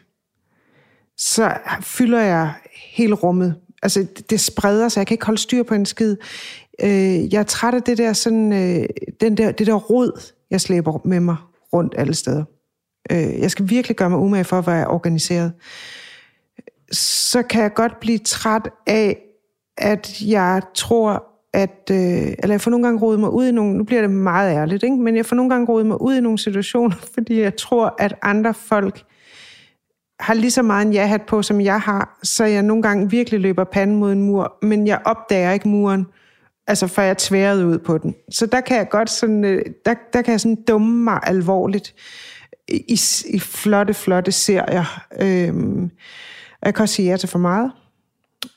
[1.17, 2.53] så fylder jeg
[2.95, 3.55] hele rummet.
[3.83, 4.99] Altså, det, det spreder sig.
[4.99, 6.15] Jeg kan ikke holde styr på en skid.
[6.83, 8.85] Øh, jeg er træt af det der, sådan, øh,
[9.21, 11.35] den der, det der rod, jeg slæber med mig
[11.73, 12.43] rundt alle steder.
[13.11, 15.53] Øh, jeg skal virkelig gøre mig umage for at være organiseret.
[16.95, 19.17] Så kan jeg godt blive træt af,
[19.77, 23.77] at jeg tror, at, øh, eller jeg får nogle gange rodet mig ud i nogle,
[23.77, 24.95] nu bliver det meget ærligt, ikke?
[24.95, 28.15] men jeg får nogle gange rodet mig ud i nogle situationer, fordi jeg tror, at
[28.21, 29.03] andre folk
[30.19, 33.39] har lige så meget en ja-hat på, som jeg har, så jeg nogle gange virkelig
[33.39, 36.05] løber panden mod en mur, men jeg opdager ikke muren,
[36.67, 38.15] altså før jeg tværede ud på den.
[38.31, 41.93] Så der kan jeg godt sådan, øh, der, der kan jeg sådan dumme mig alvorligt
[42.67, 45.03] i, i flotte, flotte serier.
[45.21, 45.91] Øhm,
[46.65, 47.71] jeg kan også sige ja til for meget.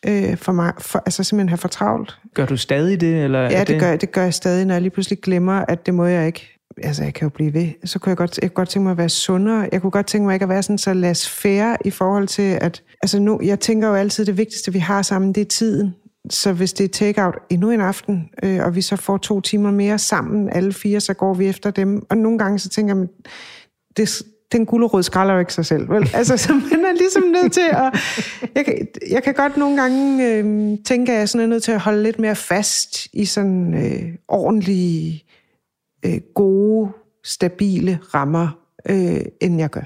[0.07, 2.18] Øh, for mig, for, altså simpelthen have for travlt.
[2.35, 3.25] Gør du stadig det?
[3.25, 5.87] Eller Ja, det, det, gør, det gør jeg stadig, når jeg lige pludselig glemmer, at
[5.87, 6.59] det må jeg ikke.
[6.83, 7.68] Altså, jeg kan jo blive ved.
[7.85, 9.68] Så kunne jeg godt, jeg kunne godt tænke mig at være sundere.
[9.73, 12.59] Jeg kunne godt tænke mig ikke at være sådan så lad færre i forhold til,
[12.61, 12.83] at...
[13.03, 15.94] Altså nu, jeg tænker jo altid, det vigtigste, vi har sammen, det er tiden.
[16.31, 19.71] Så hvis det er take-out endnu en aften, øh, og vi så får to timer
[19.71, 22.07] mere sammen, alle fire, så går vi efter dem.
[22.11, 23.07] Og nogle gange så tænker jeg,
[23.97, 26.11] det, den gulerod skræller jo ikke sig selv, vel?
[26.14, 27.98] Altså, så man er ligesom nødt til at...
[28.54, 31.72] Jeg kan, jeg kan godt nogle gange øh, tænke, at jeg sådan er nødt til
[31.72, 35.24] at holde lidt mere fast i sådan øh, ordentlige,
[36.04, 36.90] øh, gode,
[37.24, 38.48] stabile rammer,
[38.88, 39.84] øh, end jeg gør.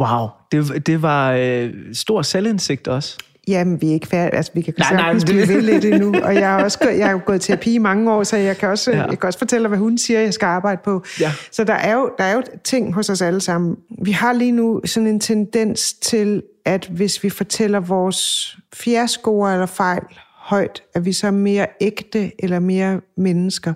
[0.00, 3.18] Wow, det, det var øh, stor selvindsigt også.
[3.48, 4.36] Jamen, vi er ikke færdige.
[4.36, 6.14] Altså, vi kan Nej, nej, sagtens det- blive ved lidt endnu.
[6.22, 8.68] Og jeg har også gået, jeg har gået terapi i mange år, så jeg kan,
[8.68, 9.04] også, ja.
[9.06, 11.02] jeg kan også fortælle, hvad hun siger, jeg skal arbejde på.
[11.20, 11.32] Ja.
[11.52, 13.76] Så der er, jo, der er jo ting hos os alle sammen.
[14.02, 19.66] Vi har lige nu sådan en tendens til, at hvis vi fortæller vores fiaskoer eller
[19.66, 20.02] fejl
[20.36, 23.72] højt, at vi så er mere ægte eller mere mennesker.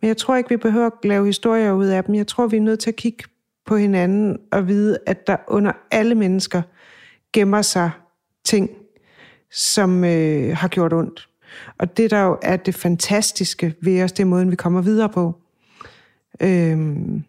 [0.00, 2.14] Men jeg tror ikke, vi behøver at lave historier ud af dem.
[2.14, 3.24] Jeg tror, vi er nødt til at kigge
[3.66, 6.62] på hinanden og vide, at der under alle mennesker
[7.32, 7.90] gemmer sig
[8.44, 8.70] ting,
[9.52, 11.28] som øh, har gjort ondt.
[11.78, 15.08] Og det, der jo er det fantastiske ved os, det er måden, vi kommer videre
[15.08, 15.34] på.
[16.40, 17.24] Øhm,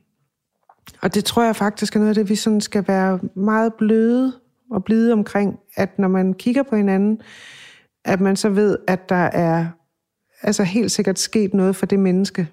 [1.02, 4.34] og det tror jeg faktisk er noget af det, vi sådan skal være meget bløde
[4.72, 7.22] og blide omkring, at når man kigger på hinanden,
[8.06, 9.68] at man så ved, at der er
[10.42, 12.48] altså helt sikkert sket noget for det menneske,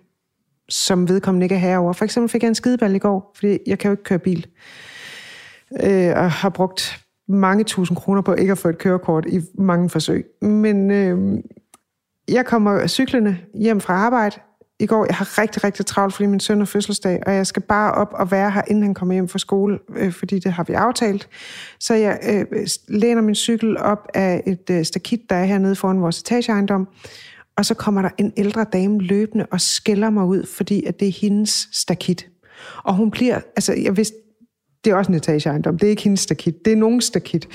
[0.69, 1.93] som vedkommende ikke er herover.
[1.93, 4.47] For eksempel fik jeg en skideball i går, fordi jeg kan jo ikke køre bil.
[5.83, 9.91] Øh, og har brugt mange tusind kroner på ikke at få et kørekort i mange
[9.91, 10.27] forsøg.
[10.43, 11.39] Men øh,
[12.29, 14.37] jeg kommer cyklende hjem fra arbejde
[14.81, 15.07] i går.
[15.07, 18.13] Jeg har rigtig, rigtig travlt, fordi min søn har fødselsdag, og jeg skal bare op
[18.13, 21.29] og være her, inden han kommer hjem fra skole, øh, fordi det har vi aftalt.
[21.81, 22.19] Så jeg
[22.53, 26.89] øh, læner min cykel op af et øh, stakit, der er hernede foran vores etageejendom,
[27.57, 31.09] og så kommer der en ældre dame løbende og skælder mig ud, fordi at det
[31.09, 32.29] er hendes stakit.
[32.83, 34.17] Og hun bliver, altså jeg vidste,
[34.87, 37.49] det er også en etageejendom, det er ikke hendes stakit, det er nogen stakit.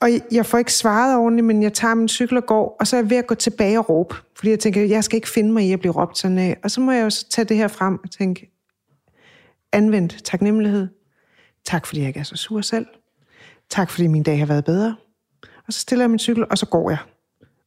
[0.00, 2.96] Og jeg får ikke svaret ordentligt, men jeg tager min cykel og går, og så
[2.96, 4.14] er jeg ved at gå tilbage og råbe.
[4.36, 6.56] Fordi jeg tænker, jeg skal ikke finde mig i at blive råbt sådan af.
[6.64, 8.52] Og så må jeg jo så tage det her frem og tænke,
[9.72, 10.88] anvendt taknemmelighed.
[11.64, 12.86] Tak fordi jeg ikke er så sur selv.
[13.70, 14.96] Tak fordi min dag har været bedre.
[15.66, 16.98] Og så stiller jeg min cykel, og så går jeg.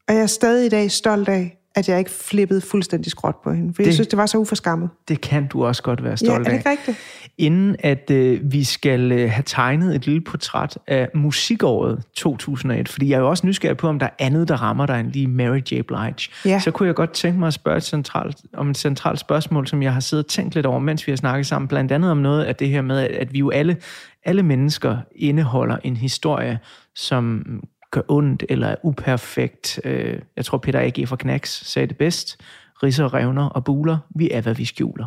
[0.08, 3.52] Og jeg er stadig i dag stolt af, at jeg ikke flippede fuldstændig skråt på
[3.54, 3.74] hende.
[3.74, 3.86] For det...
[3.88, 4.90] jeg synes, det var så uforskammet.
[5.08, 6.54] Det kan du også godt være Ja, stolt er det af.
[6.58, 6.98] ikke rigtigt?
[7.38, 13.10] Inden at øh, vi skal øh, have tegnet et lille portræt af musikåret 2001, fordi
[13.10, 15.28] jeg er jo også nysgerrig på, om der er andet, der rammer dig end lige
[15.28, 15.82] Mary J.
[15.82, 16.60] Blige, Ja.
[16.60, 19.84] så kunne jeg godt tænke mig at spørge et centralt, om et centralt spørgsmål, som
[19.84, 22.18] jeg har siddet og tænkt lidt over, mens vi har snakket sammen, blandt andet om
[22.18, 23.78] noget af det her med, at vi jo alle,
[24.26, 26.60] alle mennesker indeholder en historie,
[26.96, 27.44] som
[27.92, 29.80] gør ondt eller er uperfekt.
[29.84, 31.08] Øh, Jeg tror, Peter A.G.
[31.08, 32.38] fra Knacks sagde det bedst.
[32.84, 33.98] Ridser, revner og buler.
[34.16, 35.06] Vi er, hvad vi skjuler.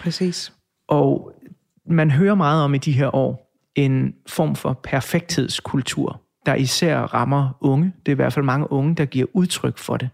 [0.00, 0.52] Præcis.
[0.88, 1.32] Og
[1.86, 7.58] man hører meget om i de her år en form for perfekthedskultur, der især rammer
[7.60, 7.92] unge.
[8.06, 10.08] Det er i hvert fald mange unge, der giver udtryk for det.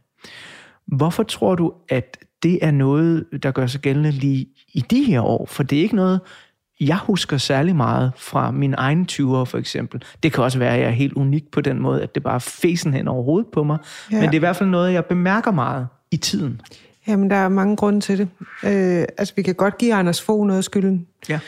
[0.86, 5.20] Hvorfor tror du, at det er noget, der gør sig gældende lige i de her
[5.20, 5.46] år?
[5.46, 6.20] For det er ikke noget,
[6.80, 10.02] jeg husker særlig meget fra min egen 20'er for eksempel.
[10.22, 12.34] Det kan også være, at jeg er helt unik på den måde, at det bare
[12.34, 13.78] er fesen hen over hovedet på mig.
[14.10, 14.16] Ja.
[14.16, 14.20] Ja.
[14.20, 16.60] Men det er i hvert fald noget, jeg bemærker meget i tiden.
[17.08, 18.28] Jamen, der er mange grunde til det.
[18.64, 21.06] Øh, altså, vi kan godt give Anders Fogh noget af skylden.
[21.28, 21.40] Ja.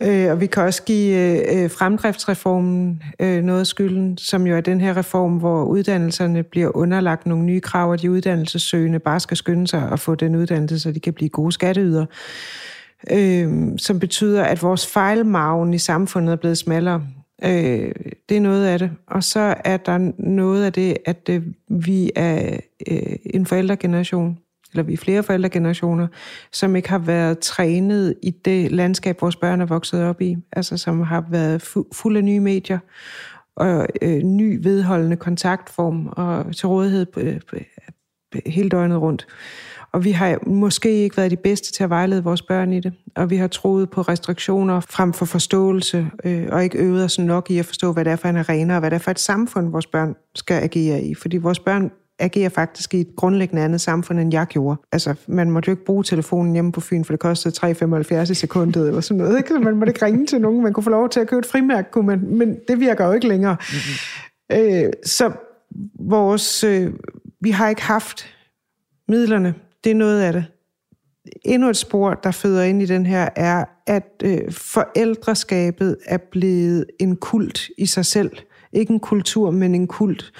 [0.00, 1.16] Øh, og vi kan også give
[1.54, 6.76] øh, fremdriftsreformen øh, noget af skylden, som jo er den her reform, hvor uddannelserne bliver
[6.76, 10.80] underlagt nogle nye krav, og de uddannelsessøgende bare skal skynde sig at få den uddannelse,
[10.80, 12.06] så de kan blive gode skatteyder.
[13.10, 17.06] Øh, som betyder, at vores fejlmagen i samfundet er blevet smallere.
[17.44, 17.92] Øh,
[18.28, 18.90] det er noget af det.
[19.06, 22.58] Og så er der noget af det, at øh, vi er
[22.90, 24.38] øh, en forældregeneration,
[24.72, 26.06] eller vi er flere forældregenerationer,
[26.52, 30.36] som ikke har været trænet i det landskab, vores børn er vokset op i.
[30.52, 32.78] Altså som har været fu- fuld af nye medier
[33.56, 37.56] og øh, ny vedholdende kontaktform og til rådighed øh, på,
[38.46, 39.26] hele døgnet rundt.
[39.94, 42.92] Og vi har måske ikke været de bedste til at vejlede vores børn i det.
[43.16, 47.50] Og vi har troet på restriktioner frem for forståelse, øh, og ikke øvet os nok
[47.50, 49.18] i at forstå, hvad det er for en arena, og hvad det er for et
[49.18, 51.14] samfund, vores børn skal agere i.
[51.14, 54.80] Fordi vores børn agerer faktisk i et grundlæggende andet samfund, end jeg gjorde.
[54.92, 58.34] Altså, man måtte jo ikke bruge telefonen hjemme på Fyn, for det kostede 3,75 i
[58.34, 59.36] sekundet, eller sådan noget.
[59.36, 59.48] Ikke?
[59.48, 60.62] Så man måtte ikke ringe til nogen.
[60.62, 63.12] Man kunne få lov til at købe et frimærke, kunne man, men det virker jo
[63.12, 63.56] ikke længere.
[63.60, 64.84] Mm-hmm.
[64.86, 65.32] Øh, så
[66.00, 66.92] vores, øh,
[67.40, 68.26] vi har ikke haft
[69.08, 69.54] midlerne.
[69.84, 70.44] Det er noget af det.
[71.44, 76.86] Endnu et spor, der føder ind i den her, er, at øh, forældreskabet er blevet
[77.00, 78.30] en kult i sig selv.
[78.72, 80.32] Ikke en kultur, men en kult,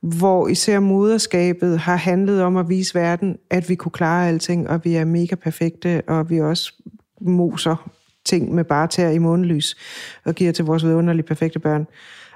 [0.00, 4.80] hvor især moderskabet har handlet om at vise verden, at vi kunne klare alting, og
[4.84, 6.72] vi er mega perfekte, og vi også
[7.20, 7.90] moser
[8.26, 9.76] ting med bare tæer i månelys,
[10.24, 11.86] og giver til vores vidunderlige perfekte børn.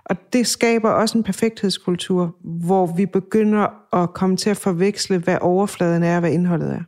[0.05, 5.39] Og det skaber også en perfekthedskultur, hvor vi begynder at komme til at forveksle, hvad
[5.41, 6.81] overfladen er og hvad indholdet er.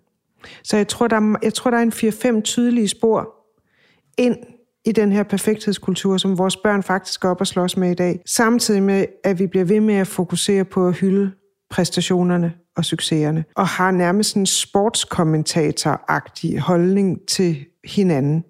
[0.64, 1.92] Så jeg tror, der er, jeg tror, der er en
[2.38, 3.34] 4-5 tydelige spor
[4.18, 4.36] ind
[4.84, 8.20] i den her perfekthedskultur, som vores børn faktisk går op og slås med i dag.
[8.26, 11.32] Samtidig med, at vi bliver ved med at fokusere på at hylde
[11.70, 18.44] præstationerne og succeserne, og har nærmest en sportskommentator-agtig holdning til hinanden,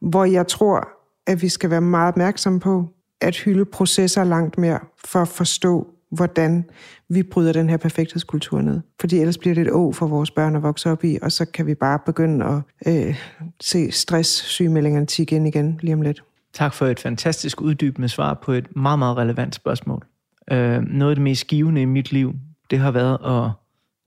[0.00, 0.88] hvor jeg tror,
[1.26, 2.88] at vi skal være meget opmærksomme på
[3.20, 6.64] at hylde processer langt mere for at forstå, hvordan
[7.08, 8.80] vi bryder den her perfekthedskultur ned.
[9.00, 11.44] Fordi ellers bliver det et å for vores børn at vokse op i, og så
[11.44, 13.16] kan vi bare begynde at øh,
[13.60, 16.22] se stress-sygemeldingerne tige ind igen lige om lidt.
[16.52, 20.06] Tak for et fantastisk uddybende svar på et meget, meget relevant spørgsmål.
[20.52, 22.34] Øh, noget af det mest givende i mit liv,
[22.70, 23.50] det har været at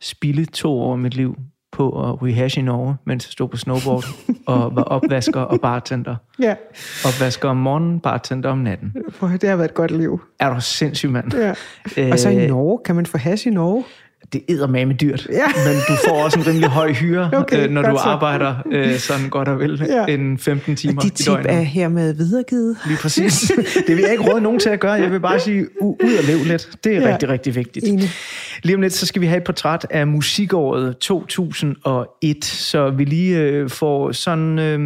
[0.01, 1.35] spille to år af mit liv
[1.73, 4.05] på at ryge hash i Norge, mens jeg stod på snowboard
[4.47, 6.15] og var opvasker og bartender.
[6.39, 6.55] Ja,
[7.05, 8.93] Opvasker om morgenen, bartender om natten.
[9.09, 10.21] for det har været et godt liv.
[10.39, 11.33] Er du sindssyg, mand?
[11.97, 12.11] Ja.
[12.11, 13.83] Og så i Øh, Norge, kan man få hash i Norge?
[14.33, 15.45] Det er med dyrt, Ja.
[15.65, 18.03] men du får også en rimelig høj hyre, Okay, øh, når du så.
[18.03, 20.13] arbejder øh, sådan godt og vel Ja.
[20.13, 21.51] en 15 timer De i døgnet.
[21.51, 22.77] er hermed videregivet.
[22.87, 23.51] Lige præcis.
[23.87, 24.91] Det vil jeg ikke råde nogen til at gøre.
[24.91, 26.69] Jeg vil bare sige, ud og lev lidt.
[26.83, 27.13] Det er ja.
[27.13, 27.85] rigtig, rigtig vigtigt.
[27.87, 28.09] Enig.
[28.63, 33.39] Lige om lidt, så skal vi have et portræt af musikåret 2001, så vi lige
[33.39, 34.79] øh, får sådan øh,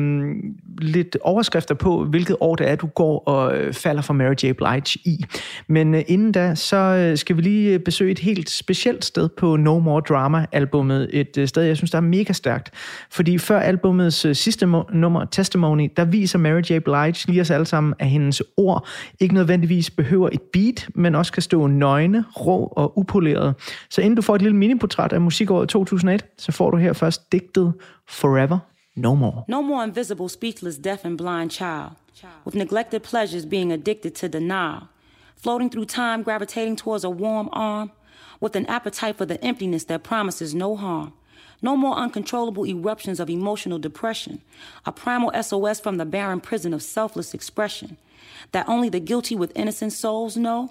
[0.82, 4.52] lidt overskrifter på, hvilket år det er, du går og øh, falder for Mary J.
[4.52, 5.26] Blige i.
[5.68, 9.30] Men øh, inden da, så øh, skal vi lige øh, besøge et helt specielt sted
[9.30, 11.10] på No More Drama-albummet.
[11.14, 12.72] Et øh, sted, jeg synes, der er mega stærkt.
[13.12, 16.80] Fordi før albumets øh, sidste nummer, Testimony, der viser Mary J.
[16.80, 18.88] Blige lige os alle sammen, at hendes ord
[19.20, 23.56] ikke nødvendigvis behøver et beat, men også kan stå nøgne, rå og upoleret.
[23.90, 27.32] Så inden du får et lille miniportræt af musikåret 2001, så får du her først
[27.32, 27.74] digtet
[28.10, 28.60] Forever
[28.98, 29.46] No More.
[29.48, 31.96] No more invisible, speechless, deaf, and blind child,
[32.44, 34.90] with neglected pleasures being addicted to denial,
[35.36, 37.92] floating through time, gravitating towards a warm arm,
[38.40, 41.14] with an appetite for the emptiness that promises no harm.
[41.62, 44.42] No more uncontrollable eruptions of emotional depression,
[44.86, 47.98] a primal SOS from the barren prison of selfless expression.
[48.52, 50.70] That only the guilty with innocent souls know,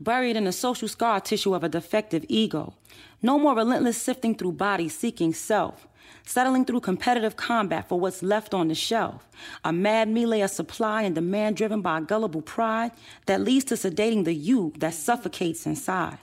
[0.00, 2.74] buried in the social scar tissue of a defective ego.
[3.20, 5.86] No more relentless sifting through bodies seeking self,
[6.24, 9.28] settling through competitive combat for what's left on the shelf.
[9.64, 12.92] A mad melee of supply and demand driven by gullible pride
[13.26, 16.18] that leads to sedating the you that suffocates inside.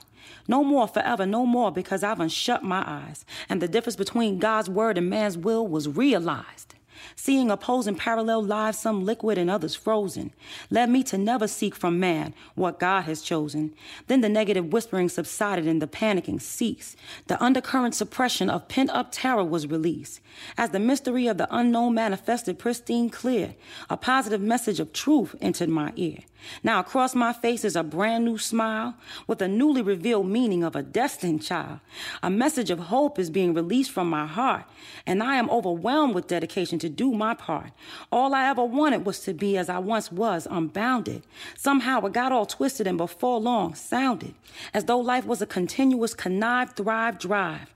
[0.48, 4.68] No more forever, no more because I've unshut my eyes and the difference between God's
[4.68, 6.74] word and man's will was realized.
[7.16, 10.32] Seeing opposing parallel lives, some liquid and others frozen,
[10.70, 13.74] led me to never seek from man what God has chosen.
[14.06, 16.96] Then the negative whispering subsided and the panicking ceased.
[17.26, 20.20] The undercurrent suppression of pent up terror was released.
[20.56, 23.54] As the mystery of the unknown manifested pristine clear,
[23.90, 26.18] a positive message of truth entered my ear.
[26.62, 28.94] Now across my face is a brand new smile
[29.26, 31.80] with a newly revealed meaning of a destined child.
[32.22, 34.64] A message of hope is being released from my heart,
[35.06, 37.72] and I am overwhelmed with dedication to do my part.
[38.10, 41.22] All I ever wanted was to be as I once was, unbounded.
[41.56, 44.34] Somehow it got all twisted and before long sounded
[44.74, 47.72] as though life was a continuous connive, thrive, drive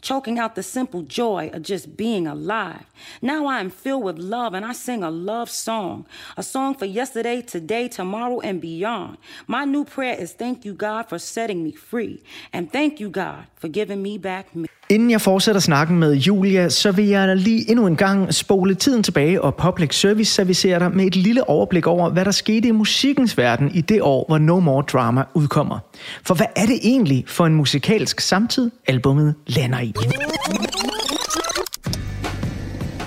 [0.00, 2.84] choking out the simple joy of just being alive.
[3.22, 6.86] Now I am filled with love and I sing a love song, a song for
[6.86, 9.18] yesterday, today, tomorrow, and beyond.
[9.46, 13.46] My new prayer is thank you, God, for setting me free, and thank you, God,
[13.56, 14.68] for giving me back me.
[14.90, 19.02] Inden jeg fortsætter snakken med Julia, så vil jeg lige endnu en gang spole tiden
[19.02, 22.70] tilbage og Public Service servicere dig med et lille overblik over, hvad der skete i
[22.70, 25.78] musikkens verden i det år, hvor No More Drama udkommer.
[26.26, 29.94] For hvad er det egentlig for en musikalsk samtid, albummet lander i?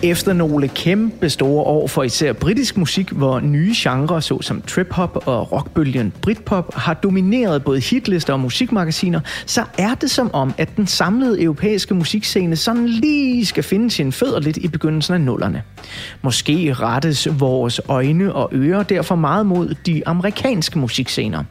[0.03, 5.51] Efter nogle kæmpe store år for især britisk musik, hvor nye genrer såsom trip-hop og
[5.51, 10.87] rockbølgen Britpop har domineret både hitlister og musikmagasiner, så er det som om, at den
[10.87, 15.63] samlede europæiske musikscene sådan lige skal finde sin fødder lidt i begyndelsen af nullerne.
[16.21, 21.43] Måske rettes vores øjne og ører derfor meget mod de amerikanske musikscener.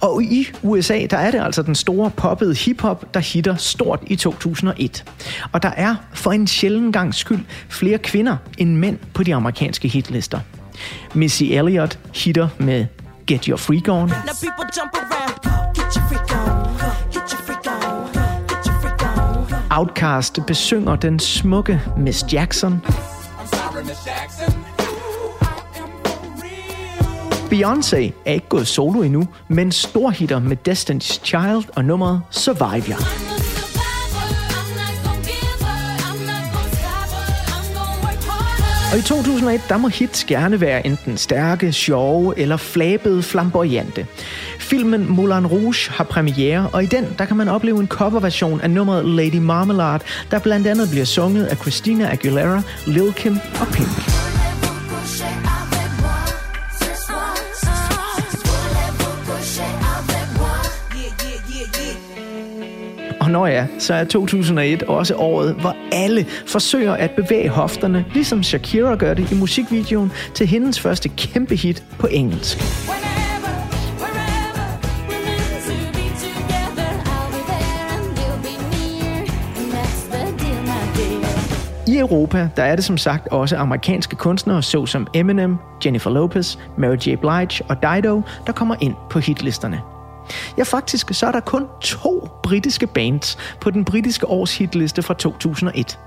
[0.00, 4.16] Og i USA, der er det altså den store poppede hiphop, der hitter stort i
[4.16, 5.04] 2001.
[5.52, 9.88] Og der er for en sjælden gang skyld flere kvinder end mænd på de amerikanske
[9.88, 10.40] hitlister.
[11.14, 12.86] Missy Elliott hitter med
[13.26, 14.08] Get Your Freak On.
[14.08, 15.74] Now people jump around.
[15.74, 16.74] Get your freak on.
[17.12, 18.12] Get your freak on.
[18.48, 19.02] Get your freak
[19.52, 19.54] on.
[19.70, 22.82] Outcast besynger den smukke Miss Jackson.
[27.50, 32.96] Beyoncé er ikke gået solo endnu, men storhitter med Destiny's Child og nummeret Survive Ya.
[38.92, 44.06] Og i 2001, der må hits gerne være enten stærke, sjove eller flabede, flamboyante.
[44.58, 48.70] Filmen Moulin Rouge har premiere, og i den, der kan man opleve en coverversion af
[48.70, 54.20] nummeret Lady Marmalade, der blandt andet bliver sunget af Christina Aguilera, Lil Kim og Pink.
[63.30, 68.42] Og når ja, så er 2001 også året, hvor alle forsøger at bevæge hofterne, ligesom
[68.42, 72.58] Shakira gør det i musikvideoen til hendes første kæmpe hit på engelsk.
[81.86, 86.96] I Europa, der er det som sagt også amerikanske kunstnere, såsom Eminem, Jennifer Lopez, Mary
[86.96, 87.00] J.
[87.04, 89.99] Blige og Dido, der kommer ind på hitlisterne.
[90.58, 95.14] Ja, faktisk så er der kun to britiske bands på den britiske års hitliste fra
[95.14, 95.98] 2001.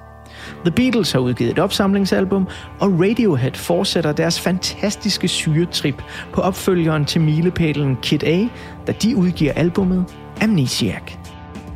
[0.66, 2.48] The Beatles har udgivet et opsamlingsalbum,
[2.80, 8.48] og Radiohead fortsætter deres fantastiske syretrip på opfølgeren til milepælen Kid A,
[8.88, 10.06] da de udgiver albummet
[10.42, 11.02] Amnesiac.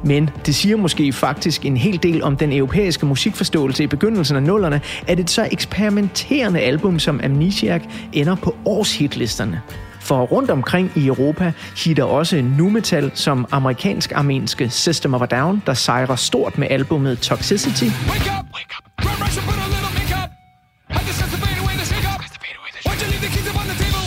[0.04, 4.44] Men det siger måske faktisk en hel del om den europæiske musikforståelse i begyndelsen af
[4.44, 7.82] nullerne, at et så eksperimenterende album som Amnesiac
[8.14, 9.62] ender på årshitlisterne.
[10.08, 15.64] For rundt omkring i Europa hitter også nu metal som amerikansk-armenske System of a Down,
[15.66, 17.84] der sejrer stort med albumet Toxicity.
[17.84, 18.46] Wake up!
[18.56, 19.06] Wake up!
[19.06, 20.30] Run, rush, and put a little makeup.
[20.90, 22.20] I just have to fade away this hiccup.
[22.86, 24.06] Why'd you leave the keys up on the table?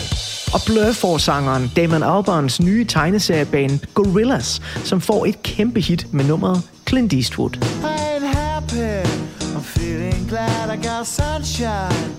[0.53, 7.13] Og Blur-forsangeren Damon Albarns nye tegneserieband Gorillaz, som får et kæmpe hit med nummeret Clint
[7.13, 7.53] Eastwood.
[8.33, 9.07] Happy.
[9.55, 12.09] I'm feeling glad I got sunshine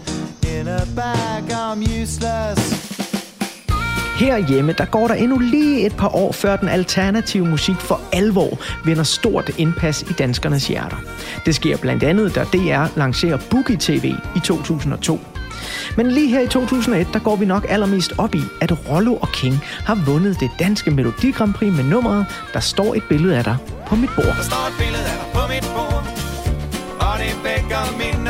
[0.59, 1.43] in a bag.
[1.51, 3.02] I'm useless.
[4.17, 8.59] Herhjemme, der går der endnu lige et par år, før den alternative musik for alvor
[8.85, 10.97] vinder stort indpas i danskernes hjerter.
[11.47, 14.05] Det sker blandt andet, da DR lancerer Boogie TV
[14.37, 15.21] i 2002.
[15.97, 19.29] Men lige her i 2001, der går vi nok allermest op i, at Rollo og
[19.33, 23.45] King har vundet det danske Melodi Grand Prix med nummeret, der står et billede af
[23.45, 24.25] dig på mit bord.
[24.25, 26.05] Der står et billede af dig på mit bord
[27.01, 28.22] Og det vækker min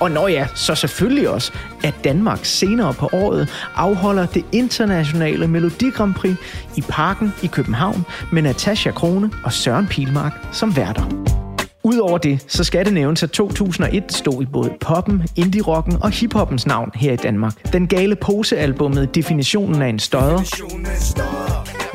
[0.00, 1.52] Og når ja, så selvfølgelig også,
[1.84, 6.36] at Danmark senere på året afholder det internationale Melodi Grand Prix
[6.76, 11.36] i Parken i København med Natasha Krone og Søren Pilmark som værter.
[11.82, 16.66] Udover det, så skal det nævnes, at 2001 stod i både poppen, indie-rocken og hiphoppens
[16.66, 17.72] navn her i Danmark.
[17.72, 20.42] Den gale posealbummet Definitionen af en støder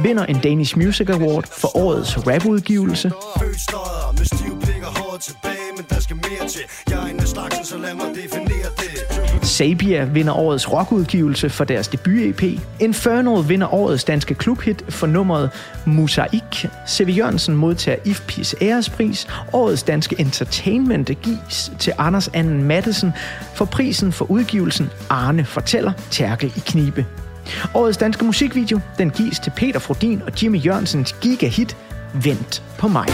[0.03, 3.11] vinder en Danish Music Award for årets rapudgivelse,
[5.21, 8.69] tilbage Men der skal mere til Jeg er en af slagsen, så lad mig definere
[8.77, 12.43] det Sabia vinder årets rockudgivelse for deres debut-EP.
[12.79, 15.49] Infernal vinder årets danske klubhit for nummeret
[15.86, 16.65] Mosaik.
[16.88, 17.17] C.V.
[17.17, 19.27] Jørgensen modtager IFP's ærespris.
[19.53, 23.13] Årets danske entertainment gives til Anders Anden Mattesen
[23.55, 27.05] for prisen for udgivelsen Arne fortæller Tærkel i knibe.
[27.73, 31.77] Årets danske musikvideo, den gives til Peter Frodin og Jimmy Jørgensens gigahit
[32.13, 33.07] Vent på mig.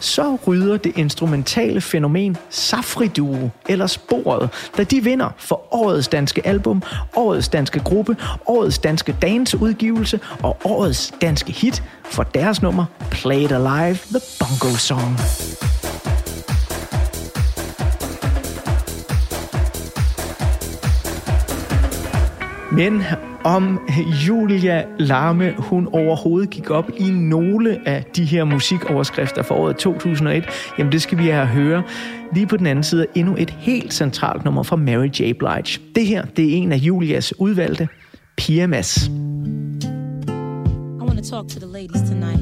[0.00, 6.46] Så rydder det instrumentale fænomen Safri Duo, eller Sporet, da de vinder for årets danske
[6.46, 6.82] album,
[7.16, 13.52] årets danske gruppe, årets danske danseudgivelse og årets danske hit for deres nummer Play It
[13.52, 15.79] Alive, The Bongo Song.
[22.72, 23.02] Men
[23.44, 23.78] om
[24.26, 30.44] Julia Larme, hun overhovedet gik op i nogle af de her musikoverskrifter for året 2001,
[30.78, 31.82] jamen det skal vi have at høre
[32.34, 35.32] lige på den anden side endnu et helt centralt nummer fra Mary J.
[35.38, 35.80] Blige.
[35.94, 37.88] Det her, det er en af Julias udvalgte,
[38.36, 39.06] PMS.
[39.06, 39.10] I
[41.02, 42.40] want to talk to the ladies tonight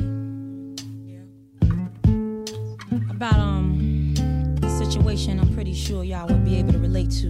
[3.10, 4.14] about um
[4.62, 7.28] a situation I'm pretty sure y'all would be able to relate to.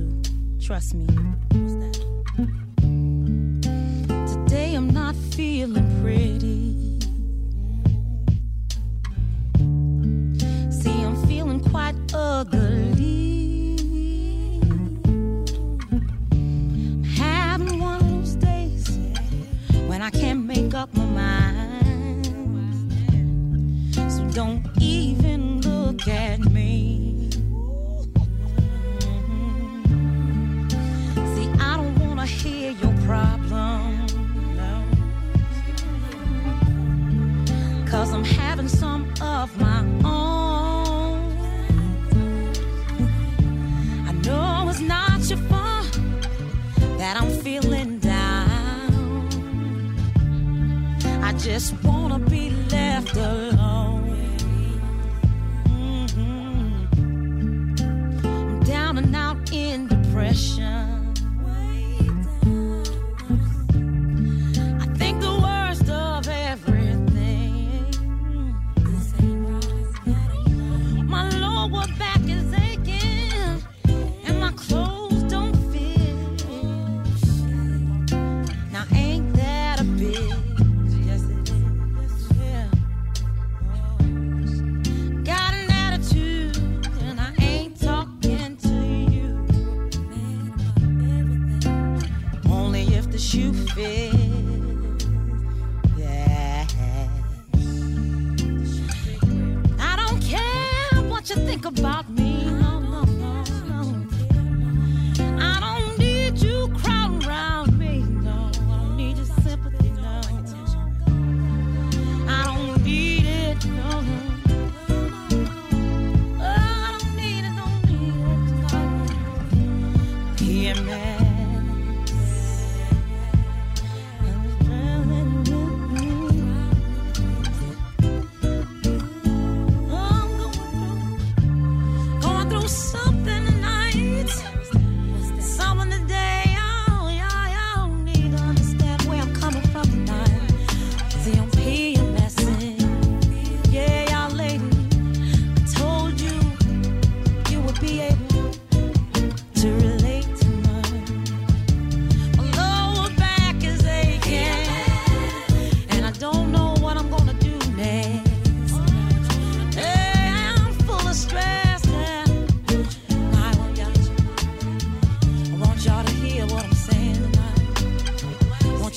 [0.66, 1.07] Trust me.
[1.53, 2.68] What's that?
[5.09, 7.01] I'm not feeling pretty.
[10.71, 13.79] See, I'm feeling quite ugly.
[17.17, 18.99] Having one of those days
[19.87, 22.27] when I can't make up my mind.
[23.95, 27.31] So don't even look at me.
[31.35, 33.47] See, I don't wanna hear your problem.
[37.99, 41.18] Cause I'm having some of my own.
[44.07, 45.99] I know it's not your fault
[46.99, 49.28] that I'm feeling down.
[51.24, 54.14] I just wanna be left alone.
[55.66, 56.68] Mhm.
[58.24, 60.97] I'm down and out in depression.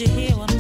[0.01, 0.50] you hear what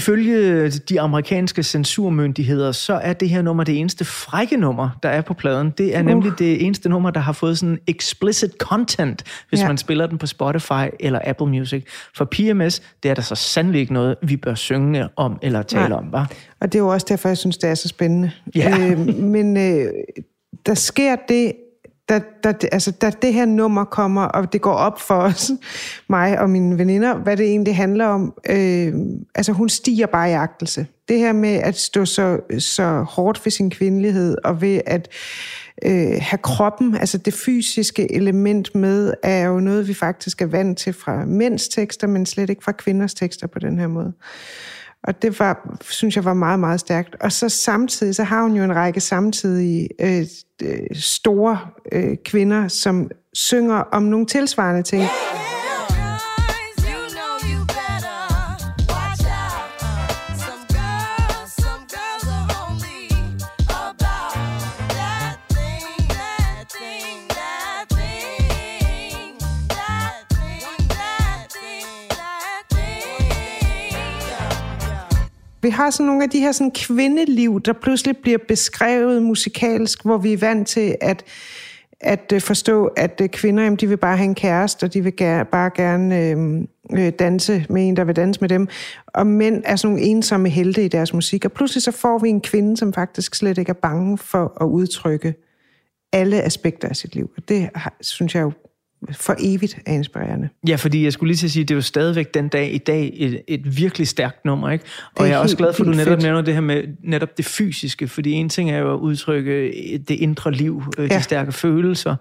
[0.00, 5.20] Ifølge de amerikanske censurmyndigheder, så er det her nummer det eneste frække nummer, der er
[5.20, 5.70] på pladen.
[5.78, 9.66] Det er nemlig det eneste nummer, der har fået sådan explicit content, hvis ja.
[9.66, 11.84] man spiller den på Spotify eller Apple Music.
[12.16, 15.88] For PMS, det er der så sandelig ikke noget, vi bør synge om eller tale
[15.88, 15.98] Nej.
[15.98, 16.32] om, var.
[16.60, 18.30] Og det er jo også derfor, jeg synes, det er så spændende.
[18.54, 18.90] Ja.
[18.90, 19.92] Øh, men øh,
[20.66, 21.52] der sker det,
[22.10, 25.50] da, da, altså, da det her nummer kommer, og det går op for os,
[26.08, 28.34] mig og mine veninder, hvad det egentlig handler om.
[28.50, 28.94] Øh,
[29.34, 30.86] altså, hun stiger bare i agtelse.
[31.08, 35.08] Det her med at stå så, så hårdt ved sin kvindelighed, og ved at
[35.84, 40.78] øh, have kroppen, altså det fysiske element med, er jo noget, vi faktisk er vant
[40.78, 44.12] til fra mænds tekster, men slet ikke fra kvinders tekster på den her måde.
[45.02, 47.16] Og det var, synes jeg var meget, meget stærkt.
[47.20, 50.26] Og så samtidig, så har hun jo en række samtidige øh,
[50.62, 51.58] øh store
[51.92, 55.02] øh, kvinder, som synger om nogle tilsvarende ting.
[55.02, 55.49] Yeah!
[75.62, 80.18] Vi har sådan nogle af de her sådan kvindeliv, der pludselig bliver beskrevet musikalsk, hvor
[80.18, 81.24] vi er vant til at,
[82.00, 85.04] at øh, forstå, at øh, kvinder, jamen, de vil bare have en kæreste, og de
[85.04, 88.68] vil ger- bare gerne øhm, øh, danse med en, der vil danse med dem.
[89.06, 91.44] Og mænd er sådan nogle ensomme helte i deres musik.
[91.44, 94.66] Og pludselig så får vi en kvinde, som faktisk slet ikke er bange for at
[94.66, 95.34] udtrykke
[96.12, 97.30] alle aspekter af sit liv.
[97.36, 98.52] Og det synes jeg jo
[99.12, 100.48] for evigt er inspirerende.
[100.68, 102.78] Ja, fordi jeg skulle lige til at sige, det er jo stadigvæk den dag i
[102.78, 104.84] dag et, et virkelig stærkt nummer, ikke?
[105.16, 106.22] Og jeg er også glad for, at du netop fedt.
[106.22, 109.72] nævner det her med netop det fysiske, fordi en ting er jo at udtrykke
[110.08, 111.16] det indre liv, øh, Ja.
[111.18, 112.16] de stærke følelser,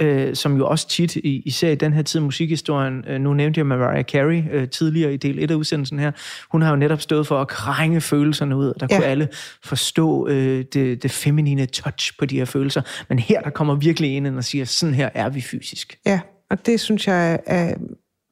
[0.00, 3.58] øh, som jo også tit, i- især i den her tid musikhistorien, øh, nu nævnte
[3.58, 6.10] jeg Mariah Carey øh, tidligere i del 1 af udsendelsen her,
[6.52, 8.96] hun har jo netop stået for at krænge følelserne ud, og der Ja.
[8.96, 9.28] kunne alle
[9.64, 14.16] forstå øh, det, det feminine touch på de her følelser, men her der kommer virkelig
[14.16, 15.98] en og siger, sådan her er vi fysisk.
[16.06, 16.20] Ja,
[16.52, 17.74] og det synes jeg er...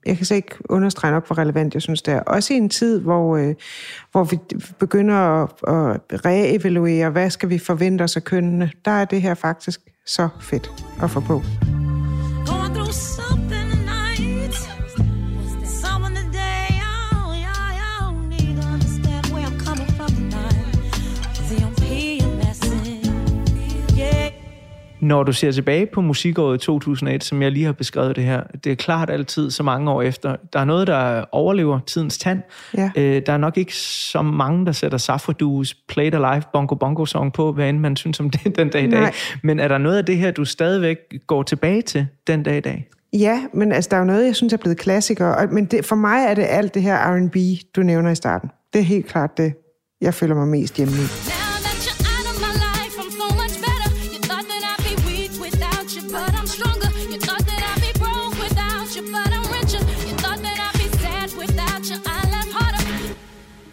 [0.06, 2.20] Jeg kan slet ikke understrege nok, hvor relevant jeg synes, det er.
[2.20, 3.54] Også i en tid, hvor, øh,
[4.12, 4.38] hvor vi
[4.78, 9.34] begynder at, at reevaluere, hvad skal vi forvente os af kønnene, der er det her
[9.34, 10.70] faktisk så fedt
[11.02, 11.42] at få på.
[25.00, 28.72] Når du ser tilbage på musikåret 2001, som jeg lige har beskrevet det her, det
[28.72, 30.36] er klart altid så mange år efter.
[30.52, 32.42] Der er noget, der overlever tidens tand.
[32.76, 32.90] Ja.
[32.96, 36.74] Øh, der er nok ikke så mange, der sætter Safra Dues Play It Alive Bongo
[36.74, 39.00] Bongo Song på, hvad end man synes om det den dag i dag.
[39.00, 39.12] Nej.
[39.42, 42.60] Men er der noget af det her, du stadigvæk går tilbage til den dag i
[42.60, 42.88] dag?
[43.12, 45.26] Ja, men altså, der er jo noget, jeg synes er blevet klassiker.
[45.26, 47.36] Og, men det, for mig er det alt det her R&B,
[47.76, 48.50] du nævner i starten.
[48.72, 49.54] Det er helt klart det,
[50.00, 51.49] jeg føler mig mest hjemme i.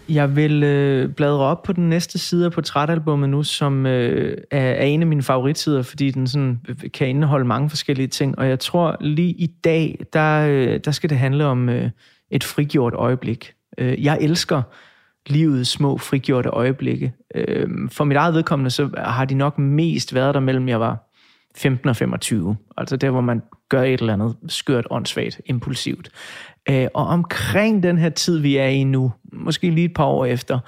[0.10, 4.60] Jeg vil øh, bladre op på den næste side af portrætalbummet nu, som øh, er,
[4.60, 8.40] er en af mine favoritsider, fordi den sådan øh, kan indeholde mange forskellige ting.
[8.40, 11.90] Og jeg tror lige i dag, der, øh, der skal det handle om øh,
[12.32, 13.54] et frigjort øjeblik.
[13.78, 14.62] Øh, jeg elsker
[15.28, 17.14] livets små frigjorte øjeblikke.
[17.36, 21.12] Øh, for mit eget vedkommende, så har de nok mest været der mellem jeg var
[21.58, 22.56] 15 og 25.
[22.78, 26.10] Altså der, hvor man gør et eller andet skørt, åndssvagt, impulsivt.
[26.70, 30.26] Øh, og omkring den her tid, vi er i nu, måske lige et par år
[30.26, 30.60] efter,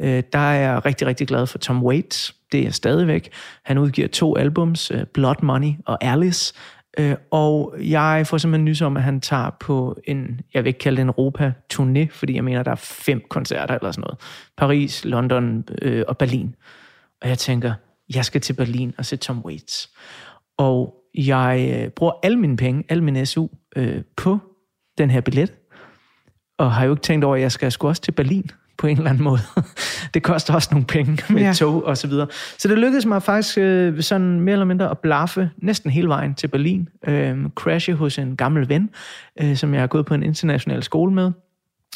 [0.00, 2.34] øh, der er jeg rigtig, rigtig glad for Tom Waits.
[2.52, 3.32] Det er jeg stadigvæk.
[3.64, 6.54] Han udgiver to albums, øh, Blood Money og Alice.
[6.98, 10.78] Øh, og jeg får simpelthen nys om, at han tager på en, jeg vil ikke
[10.78, 14.18] kalde det en Europa-turné, fordi jeg mener, der er fem koncerter eller sådan noget.
[14.56, 16.54] Paris, London øh, og Berlin.
[17.22, 17.72] Og jeg tænker,
[18.14, 19.90] jeg skal til Berlin og se Tom Waits.
[20.58, 23.46] Og jeg øh, bruger alle mine penge, al min SU,
[23.76, 24.38] øh, på
[24.98, 25.52] den her billet.
[26.58, 28.96] Og har jo ikke tænkt over, at jeg skal sgu også til Berlin på en
[28.96, 29.38] eller anden måde.
[30.14, 31.52] det koster også nogle penge med Ja.
[31.52, 32.26] tog og så videre.
[32.58, 36.34] Så det lykkedes mig faktisk øh, sådan mere eller mindre at blaffe næsten hele vejen
[36.34, 36.88] til Berlin.
[37.08, 38.90] Øh, crashe hos en gammel ven,
[39.40, 41.30] øh, som jeg har gået på en international skole med.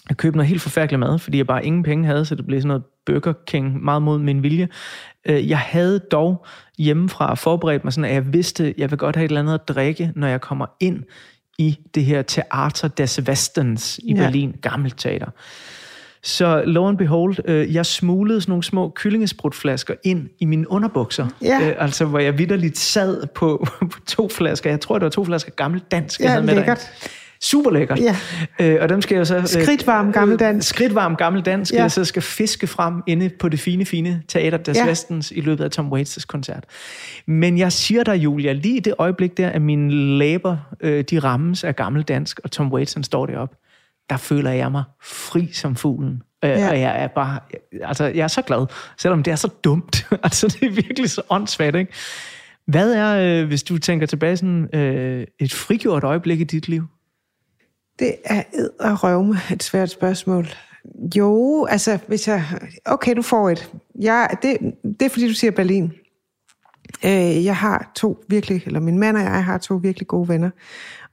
[0.08, 2.60] Jeg købte noget helt forfærdeligt mad, fordi jeg bare ingen penge havde, så det blev
[2.60, 4.68] sådan noget Burger King, meget mod min vilje.
[5.28, 6.46] Øh, Jeg havde dog
[6.82, 9.54] hjemmefra forberedt mig sådan, at jeg vidste, at jeg vil godt have et eller andet
[9.54, 11.02] at drikke, når jeg kommer ind
[11.58, 14.24] i det her Theater des Westens i Ja.
[14.24, 15.26] Berlin, gammelt teater.
[16.24, 21.26] Så lo and behold, øh, jeg smuglede sådan nogle små kyllingesprutflasker ind i mine underbukser.
[21.42, 21.58] Ja.
[21.62, 24.70] Øh, altså, hvor jeg vidderligt sad på, på to flasker.
[24.70, 26.76] Jeg tror, det var to flasker gammel dansk, jeg Ja, havde med lækkert.
[26.78, 27.10] derind.
[27.42, 28.00] Super lækkert.
[28.00, 28.16] Ja.
[28.60, 29.36] Øh, og dem skal jeg så...
[29.36, 30.68] øh, Skridtvarm gammeldansk.
[30.68, 31.80] Skridtvarm gammeldansk, Ja.
[31.82, 34.86] jeg så skal fiske frem inde på det fine, fine Teater des Ja.
[34.88, 36.64] Vestens i løbet af Tom Waits' koncert.
[37.26, 41.18] Men jeg siger dig, Julia, lige i det øjeblik der, at mine læber, øh, de
[41.18, 43.56] rammes af gammeldansk, og Tom Waits, han står deroppe,
[44.10, 46.22] der føler jeg mig fri som fuglen.
[46.44, 46.70] Øh, Ja.
[46.70, 47.38] Og jeg er bare,
[47.82, 48.66] altså jeg er så glad,
[48.98, 50.06] selvom det er så dumt.
[50.24, 51.92] altså det er virkelig så åndssvagt, ikke?
[52.66, 56.84] Hvad er, øh, hvis du tænker tilbage, sådan, øh, et frigjort øjeblik i dit liv?
[58.02, 60.46] Det er ed og røvme et svært spørgsmål.
[61.16, 62.44] Jo, altså, hvis jeg...
[62.84, 63.72] Okay, du får et.
[64.00, 65.92] Jeg, det, det er, fordi du siger Berlin.
[67.04, 70.50] Øh, jeg har to virkelig, eller min mand og jeg har to virkelig gode venner.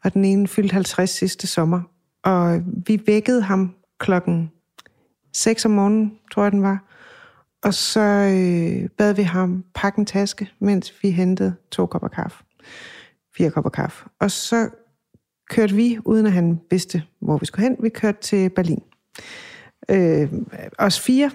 [0.04, 1.82] Og den ene fyldte 50 sidste sommer.
[2.24, 4.52] Og vi vækkede ham klokken
[5.34, 6.84] 6 om morgenen, tror jeg den var.
[7.64, 12.44] Og så øh, bad vi ham pakke en taske, mens vi hentede to kopper kaffe.
[13.38, 14.06] Fire kopper kaffe.
[14.20, 14.70] Og så
[15.50, 18.84] kørte vi, uden at han vidste, hvor vi skulle hen, vi kørte til Berlin.
[19.90, 20.32] Øh,
[20.78, 21.32] os fire,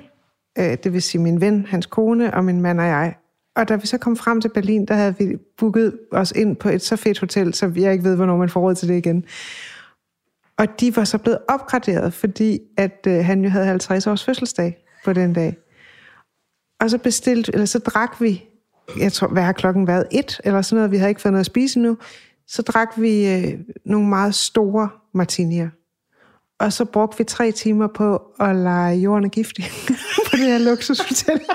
[0.58, 3.14] øh, det vil sige min ven, hans kone og min mand og jeg.
[3.56, 6.68] Og da vi så kom frem til Berlin, der havde vi booket os ind på
[6.68, 9.24] et så fedt hotel, så jeg ikke ved, hvornår man får råd til det igen.
[10.56, 14.84] Og de var så blevet opgraderet, fordi at øh, han jo havde 50 års fødselsdag
[15.04, 15.56] på den dag.
[16.80, 18.44] Og så bestilte, eller så drak vi,
[18.98, 20.06] jeg tror, hvad har klokken været?
[20.12, 21.96] Et, eller sådan noget, vi havde ikke fået noget at spise nu.
[22.48, 25.68] Så drak vi øh, nogle meget store martinier.
[26.58, 29.64] Og så brugte vi tre timer på at lege jorden er giftig
[30.30, 31.40] på det her luksushotel.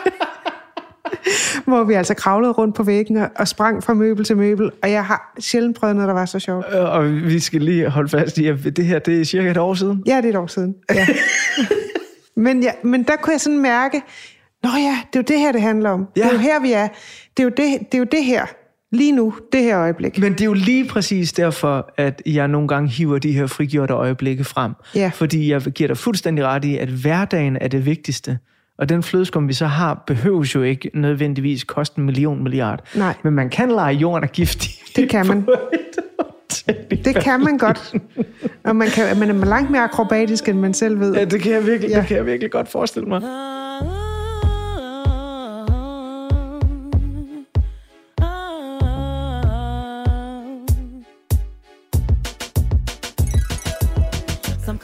[1.68, 4.72] Hvor vi altså kravlede rundt på væggen og, sprang fra møbel til møbel.
[4.84, 6.66] Og jeg har sjældent prøvet noget, der var så sjovt.
[6.74, 9.58] Øh, Og vi skal lige holde fast i, at det her det er cirka et
[9.58, 10.04] år siden.
[10.06, 10.76] Ja, det er et år siden.
[10.94, 11.08] Ja.
[12.46, 14.02] men, ja, men der kunne jeg sådan mærke,
[14.64, 16.08] Nå ja, det er jo det her, det handler om.
[16.16, 16.22] Ja.
[16.22, 16.88] Det er jo her, vi er.
[17.38, 18.46] Det er jo det, det, er jo det her,
[18.92, 20.20] lige nu, det her øjeblik.
[20.20, 23.94] Men det er jo lige præcis derfor, at jeg nogle gange hiver de her frigjorte
[23.94, 24.72] øjeblikke frem.
[24.96, 25.12] Ja.
[25.14, 28.38] Fordi jeg giver dig fuldstændig ret i, at hverdagen er det vigtigste.
[28.78, 32.80] Og den flødeskum, vi så har, behøves jo ikke nødvendigvis koste en million milliard.
[32.96, 33.14] Nej.
[33.24, 34.72] Men man kan lege jorden af giftig.
[34.96, 35.46] Det kan man.
[37.06, 37.94] Det kan man godt.
[38.64, 41.16] Og man, kan, man er langt mere akrobatisk, end man selv ved.
[41.16, 41.96] Ja, det kan jeg virkelig, Ja.
[41.96, 42.00] ja.
[42.02, 43.22] det kan jeg virkelig godt forestille mig.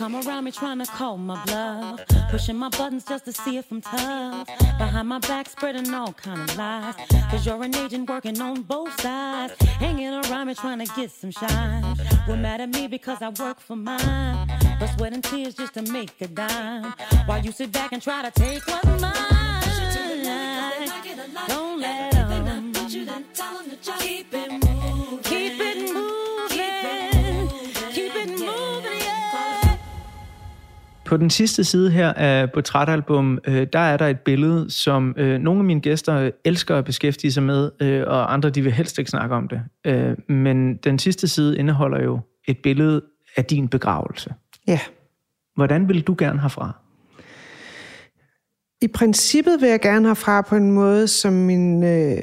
[0.06, 2.00] Come around me trying to call my bluff,
[2.30, 4.48] pushing my buttons just to see if I'm tough.
[4.78, 6.94] Behind my back, spreading all kind of lies.
[7.32, 11.32] Cause you're an agent working on both sides, hanging around me trying to get some
[11.32, 11.98] shine.
[12.28, 14.48] We're mad at me because I work for mine,
[14.80, 16.94] but sweat and tears just to make a dime.
[17.26, 19.16] While you sit back and try to take what's mine.
[21.48, 22.74] Don't let them.
[24.00, 25.20] keep it moving.
[25.24, 25.75] Keep it
[31.06, 35.40] På den sidste side her af portrætalbum, øh, der er der et billede, som øh,
[35.40, 39.00] nogle af mine gæster elsker at beskæftige sig med, øh, og andre de vil helst
[39.00, 39.62] ikke snakke om det.
[39.86, 43.02] Øh, men den sidste side indeholder jo et billede
[43.38, 44.34] af din begravelse.
[44.68, 44.80] Ja.
[45.56, 46.72] Hvordan vil du gerne herfra?
[48.82, 51.84] I princippet vil jeg gerne have fra på en måde, som min...
[51.84, 52.18] Øh,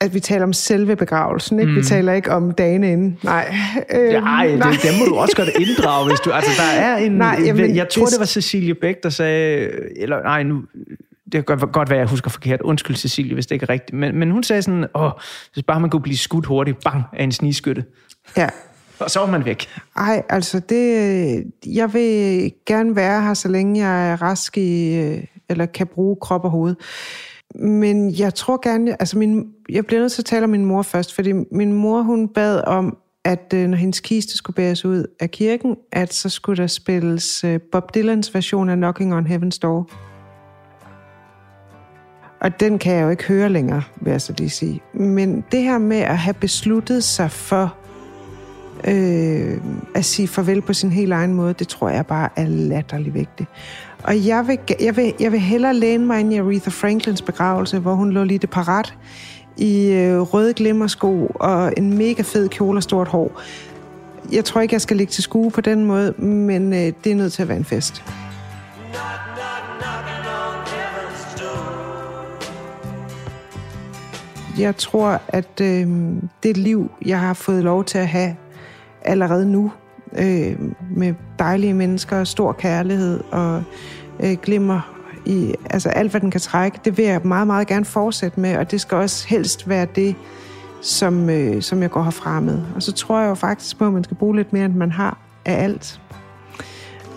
[0.00, 1.72] at vi taler om selve begravelsen, ikke?
[1.72, 1.76] Mm.
[1.78, 3.18] Vi taler ikke om dagen inden.
[3.22, 3.54] Nej.
[3.94, 6.30] Øh, ej, det, dem må du også godt inddrage, hvis du...
[6.30, 7.12] Altså, der er en...
[7.12, 9.70] Nej, Nej, jamen, jeg tror, det- det var Cecilie Bæk, der sagde...
[9.96, 10.62] Eller nej, nu...
[11.32, 12.60] Det kan godt, være, jeg husker forkert.
[12.62, 13.92] Undskyld, Cecilie, hvis det ikke er rigtigt.
[13.98, 15.10] Men, men hun sagde sådan, åh,
[15.54, 17.84] hvis bare man kunne blive skudt hurtigt, bang, af en snigskytte.
[18.36, 18.48] Ja.
[18.98, 19.66] Og så var man væk.
[19.96, 21.44] Ej, altså det...
[21.66, 24.94] Jeg vil gerne være her, så længe jeg er rask i...
[24.96, 25.18] øh,
[25.48, 26.74] Eller kan bruge krop og hoved.
[27.58, 29.02] Men jeg tror gerne...
[29.02, 32.02] Altså min, jeg bliver nødt til at tale om min mor først, fordi min mor,
[32.02, 36.28] hun bad om, at øh, når hendes kiste skulle bæres ud af kirken, at så
[36.28, 39.90] skulle der spilles øh, Bob Dylans version af Knocking on Heaven's Door.
[42.40, 44.80] Og den kan jeg jo ikke høre længere, vil jeg så lige sige.
[44.94, 47.74] Men det her med at have besluttet sig for
[48.88, 49.60] øh,
[49.94, 53.48] at sige farvel på sin helt egen måde, det tror jeg bare er latterlig vigtigt.
[54.04, 57.78] Og jeg vil, jeg vil, jeg vil hellere læne mig ind i Aretha Franklins begravelse,
[57.78, 58.94] hvor hun lå lige det parat
[59.56, 63.40] i øh, røde glimmersko og en mega fed kjole og stort hår.
[64.32, 67.14] Jeg tror ikke, jeg skal ligge til skue på den måde, men øh, det er
[67.14, 68.04] nødt til at være en fest.
[74.58, 75.88] Jeg tror, at øh,
[76.42, 78.36] det liv, jeg har fået lov til at have
[79.02, 79.72] allerede nu,
[80.18, 80.56] øh,
[80.90, 83.62] med dejlige mennesker, stor kærlighed og
[84.20, 84.94] øh, glimmer
[85.26, 88.56] i altså alt, hvad den kan trække, det vil jeg meget, meget gerne fortsætte med,
[88.56, 90.14] og det skal også helst være det,
[90.80, 92.62] som, øh, som jeg går herfra med.
[92.74, 94.92] Og så tror jeg jo faktisk på, at man skal bruge lidt mere, end man
[94.92, 96.00] har af alt.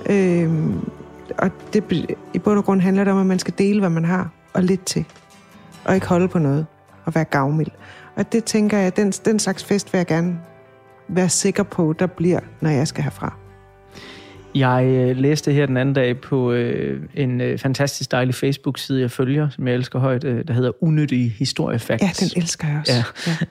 [0.10, 0.52] Øh,
[1.38, 1.84] og det,
[2.34, 4.64] i bund og grund handler det om, at man skal dele, hvad man har, og
[4.64, 5.06] lidt til.
[5.86, 6.66] Og ikke holde på noget,
[7.06, 7.72] og være gavmild.
[8.16, 10.40] Og det tænker jeg, den, den slags fest vil jeg gerne
[11.12, 13.38] være sikker på, der bliver, når jeg skal herfra.
[14.56, 19.12] Jeg øh, læste her den anden dag på øh, en øh, fantastisk dejlig Facebook-side, jeg
[19.12, 22.04] følger, som jeg elsker højt, øh, der hedder Unødige Historiefacts.
[22.04, 22.94] Ja, den elsker jeg også.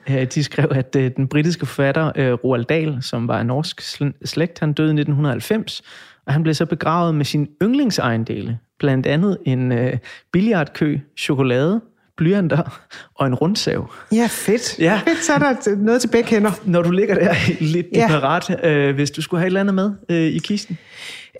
[0.07, 0.13] Ja.
[0.13, 0.25] ja.
[0.35, 4.25] De skrev, at øh, den britiske forfatter øh, Roald Dahl, som var en norsk sl-
[4.25, 5.81] slægt, han døde i 1990,
[6.25, 9.97] og han blev så begravet med sine yndlingsejendele, blandt andet en øh,
[10.31, 11.81] billiardkø, chokolade,
[12.17, 12.81] blyanter
[13.15, 13.91] og en rundsav.
[14.11, 14.79] Ja, fedt.
[14.79, 15.01] Ja.
[15.07, 16.51] Fedt, så er der noget til begge hænder.
[16.65, 18.01] Når du ligger der lidt Ja.
[18.01, 20.77] desperat, øh, hvis du skulle have et eller andet med øh, i kisten.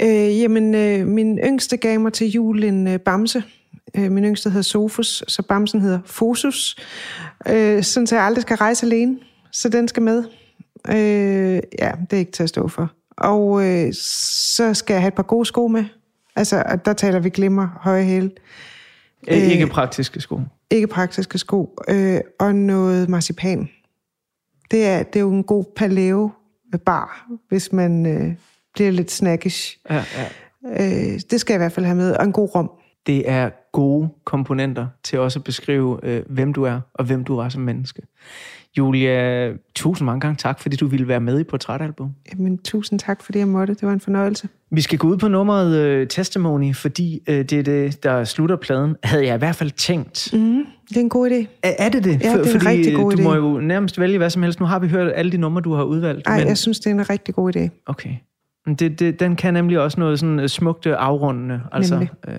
[0.01, 3.43] Øh, jamen, øh, min yngste gav mig til jul en øh, bamse.
[3.97, 6.75] Øh, min yngste hedder Sofus, så bamsen hedder Fosus.
[7.49, 9.17] Øh, sådan, så jeg aldrig skal rejse alene.
[9.51, 10.23] Så den skal med.
[10.89, 10.95] Øh,
[11.79, 12.91] ja, det er ikke til at stå for.
[13.17, 15.83] Og øh, så skal jeg have et par gode sko med.
[16.35, 18.31] Altså, der taler vi glimmer, høje hæle.
[19.27, 19.43] Øh, Øh.
[19.43, 20.39] ikke praktiske sko.
[20.71, 21.77] Ikke praktiske sko.
[21.89, 23.69] Øh, og noget marcipan.
[24.71, 26.31] Det er, det er jo en god paleo
[26.85, 28.33] bar, hvis man øh,
[28.73, 29.77] bliver lidt snackish.
[29.89, 30.27] Ja, ja.
[30.65, 32.15] Øh, det skal jeg i hvert fald have med.
[32.15, 32.71] Og en god rom.
[33.07, 37.37] Det er gode komponenter til også at beskrive, øh, hvem du er, og hvem du
[37.37, 38.01] er som menneske.
[38.77, 42.09] Julia, tusind mange gange tak, fordi du ville være med i Portrætalbum.
[42.33, 43.73] Jamen, tusind tak, fordi jeg måtte.
[43.73, 44.47] Det var en fornøjelse.
[44.71, 48.55] Vi skal gå ud på nummeret øh, Testimony, fordi øh, det er det, der slutter
[48.55, 50.29] pladen, havde jeg i hvert fald tænkt.
[50.33, 51.45] Mm, det er en god idé.
[51.63, 52.11] Er, er det det?
[52.11, 53.23] Ja, det er en fordi rigtig god du idé.
[53.23, 54.59] må jo nærmest vælge hvad som helst.
[54.59, 56.27] Nu har vi hørt alle de numre, du har udvalgt.
[56.27, 57.83] Ej, jeg synes, det er en rigtig god idé.
[57.85, 58.09] Okay.
[58.65, 61.61] Men Det, det, den kan nemlig også noget sådan øh, smukt afrundende.
[61.71, 62.09] Altså, Nemlig.
[62.27, 62.33] øh,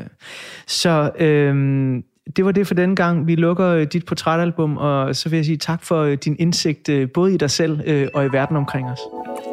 [0.67, 2.03] så øh,
[2.37, 3.27] det var det for den gang.
[3.27, 6.89] Vi lukker øh, dit portrætalbum, og så vil jeg sige tak for øh, din indsigt,
[6.89, 7.81] øh, både i dig selv
[8.15, 9.01] og i verden omkring os.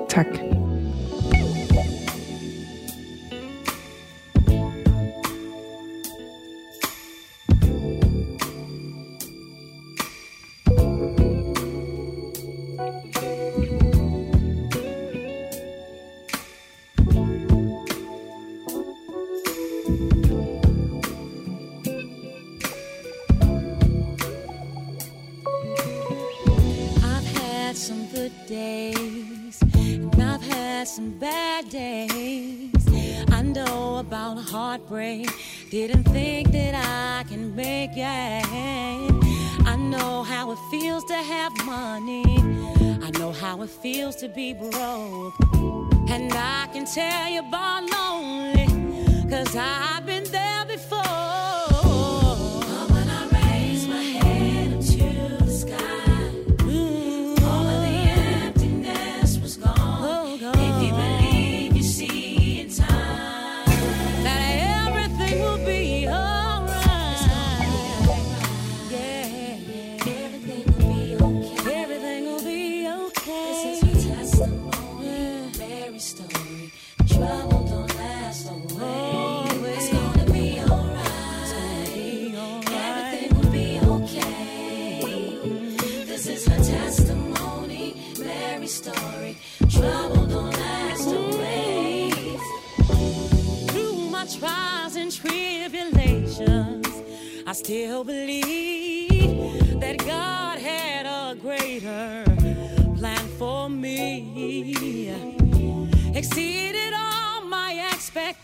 [0.10, 0.26] Tak.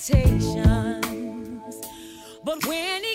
[0.09, 1.81] Expectations.
[2.43, 3.14] But when he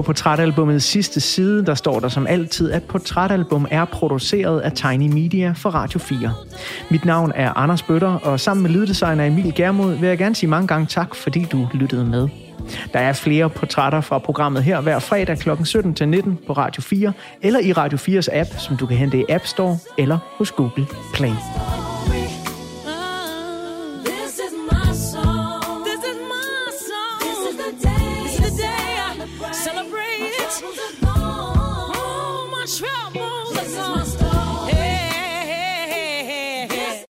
[0.00, 5.12] På portrætalbumets sidste side, der står der som altid, at portrætalbum er produceret af Tiny
[5.12, 6.34] Media for Radio 4.
[6.90, 10.50] Mit navn er Anders Bøtter, og sammen med lyddesigner Emil Germod vil jeg gerne sige
[10.50, 12.28] mange gange tak, fordi du lyttede med.
[12.92, 15.50] Der er flere portrætter fra programmet her hver fredag kl.
[15.64, 19.18] 17 til 19 på Radio 4, eller i Radio 4's app, som du kan hente
[19.18, 21.32] i App Store eller hos Google Play.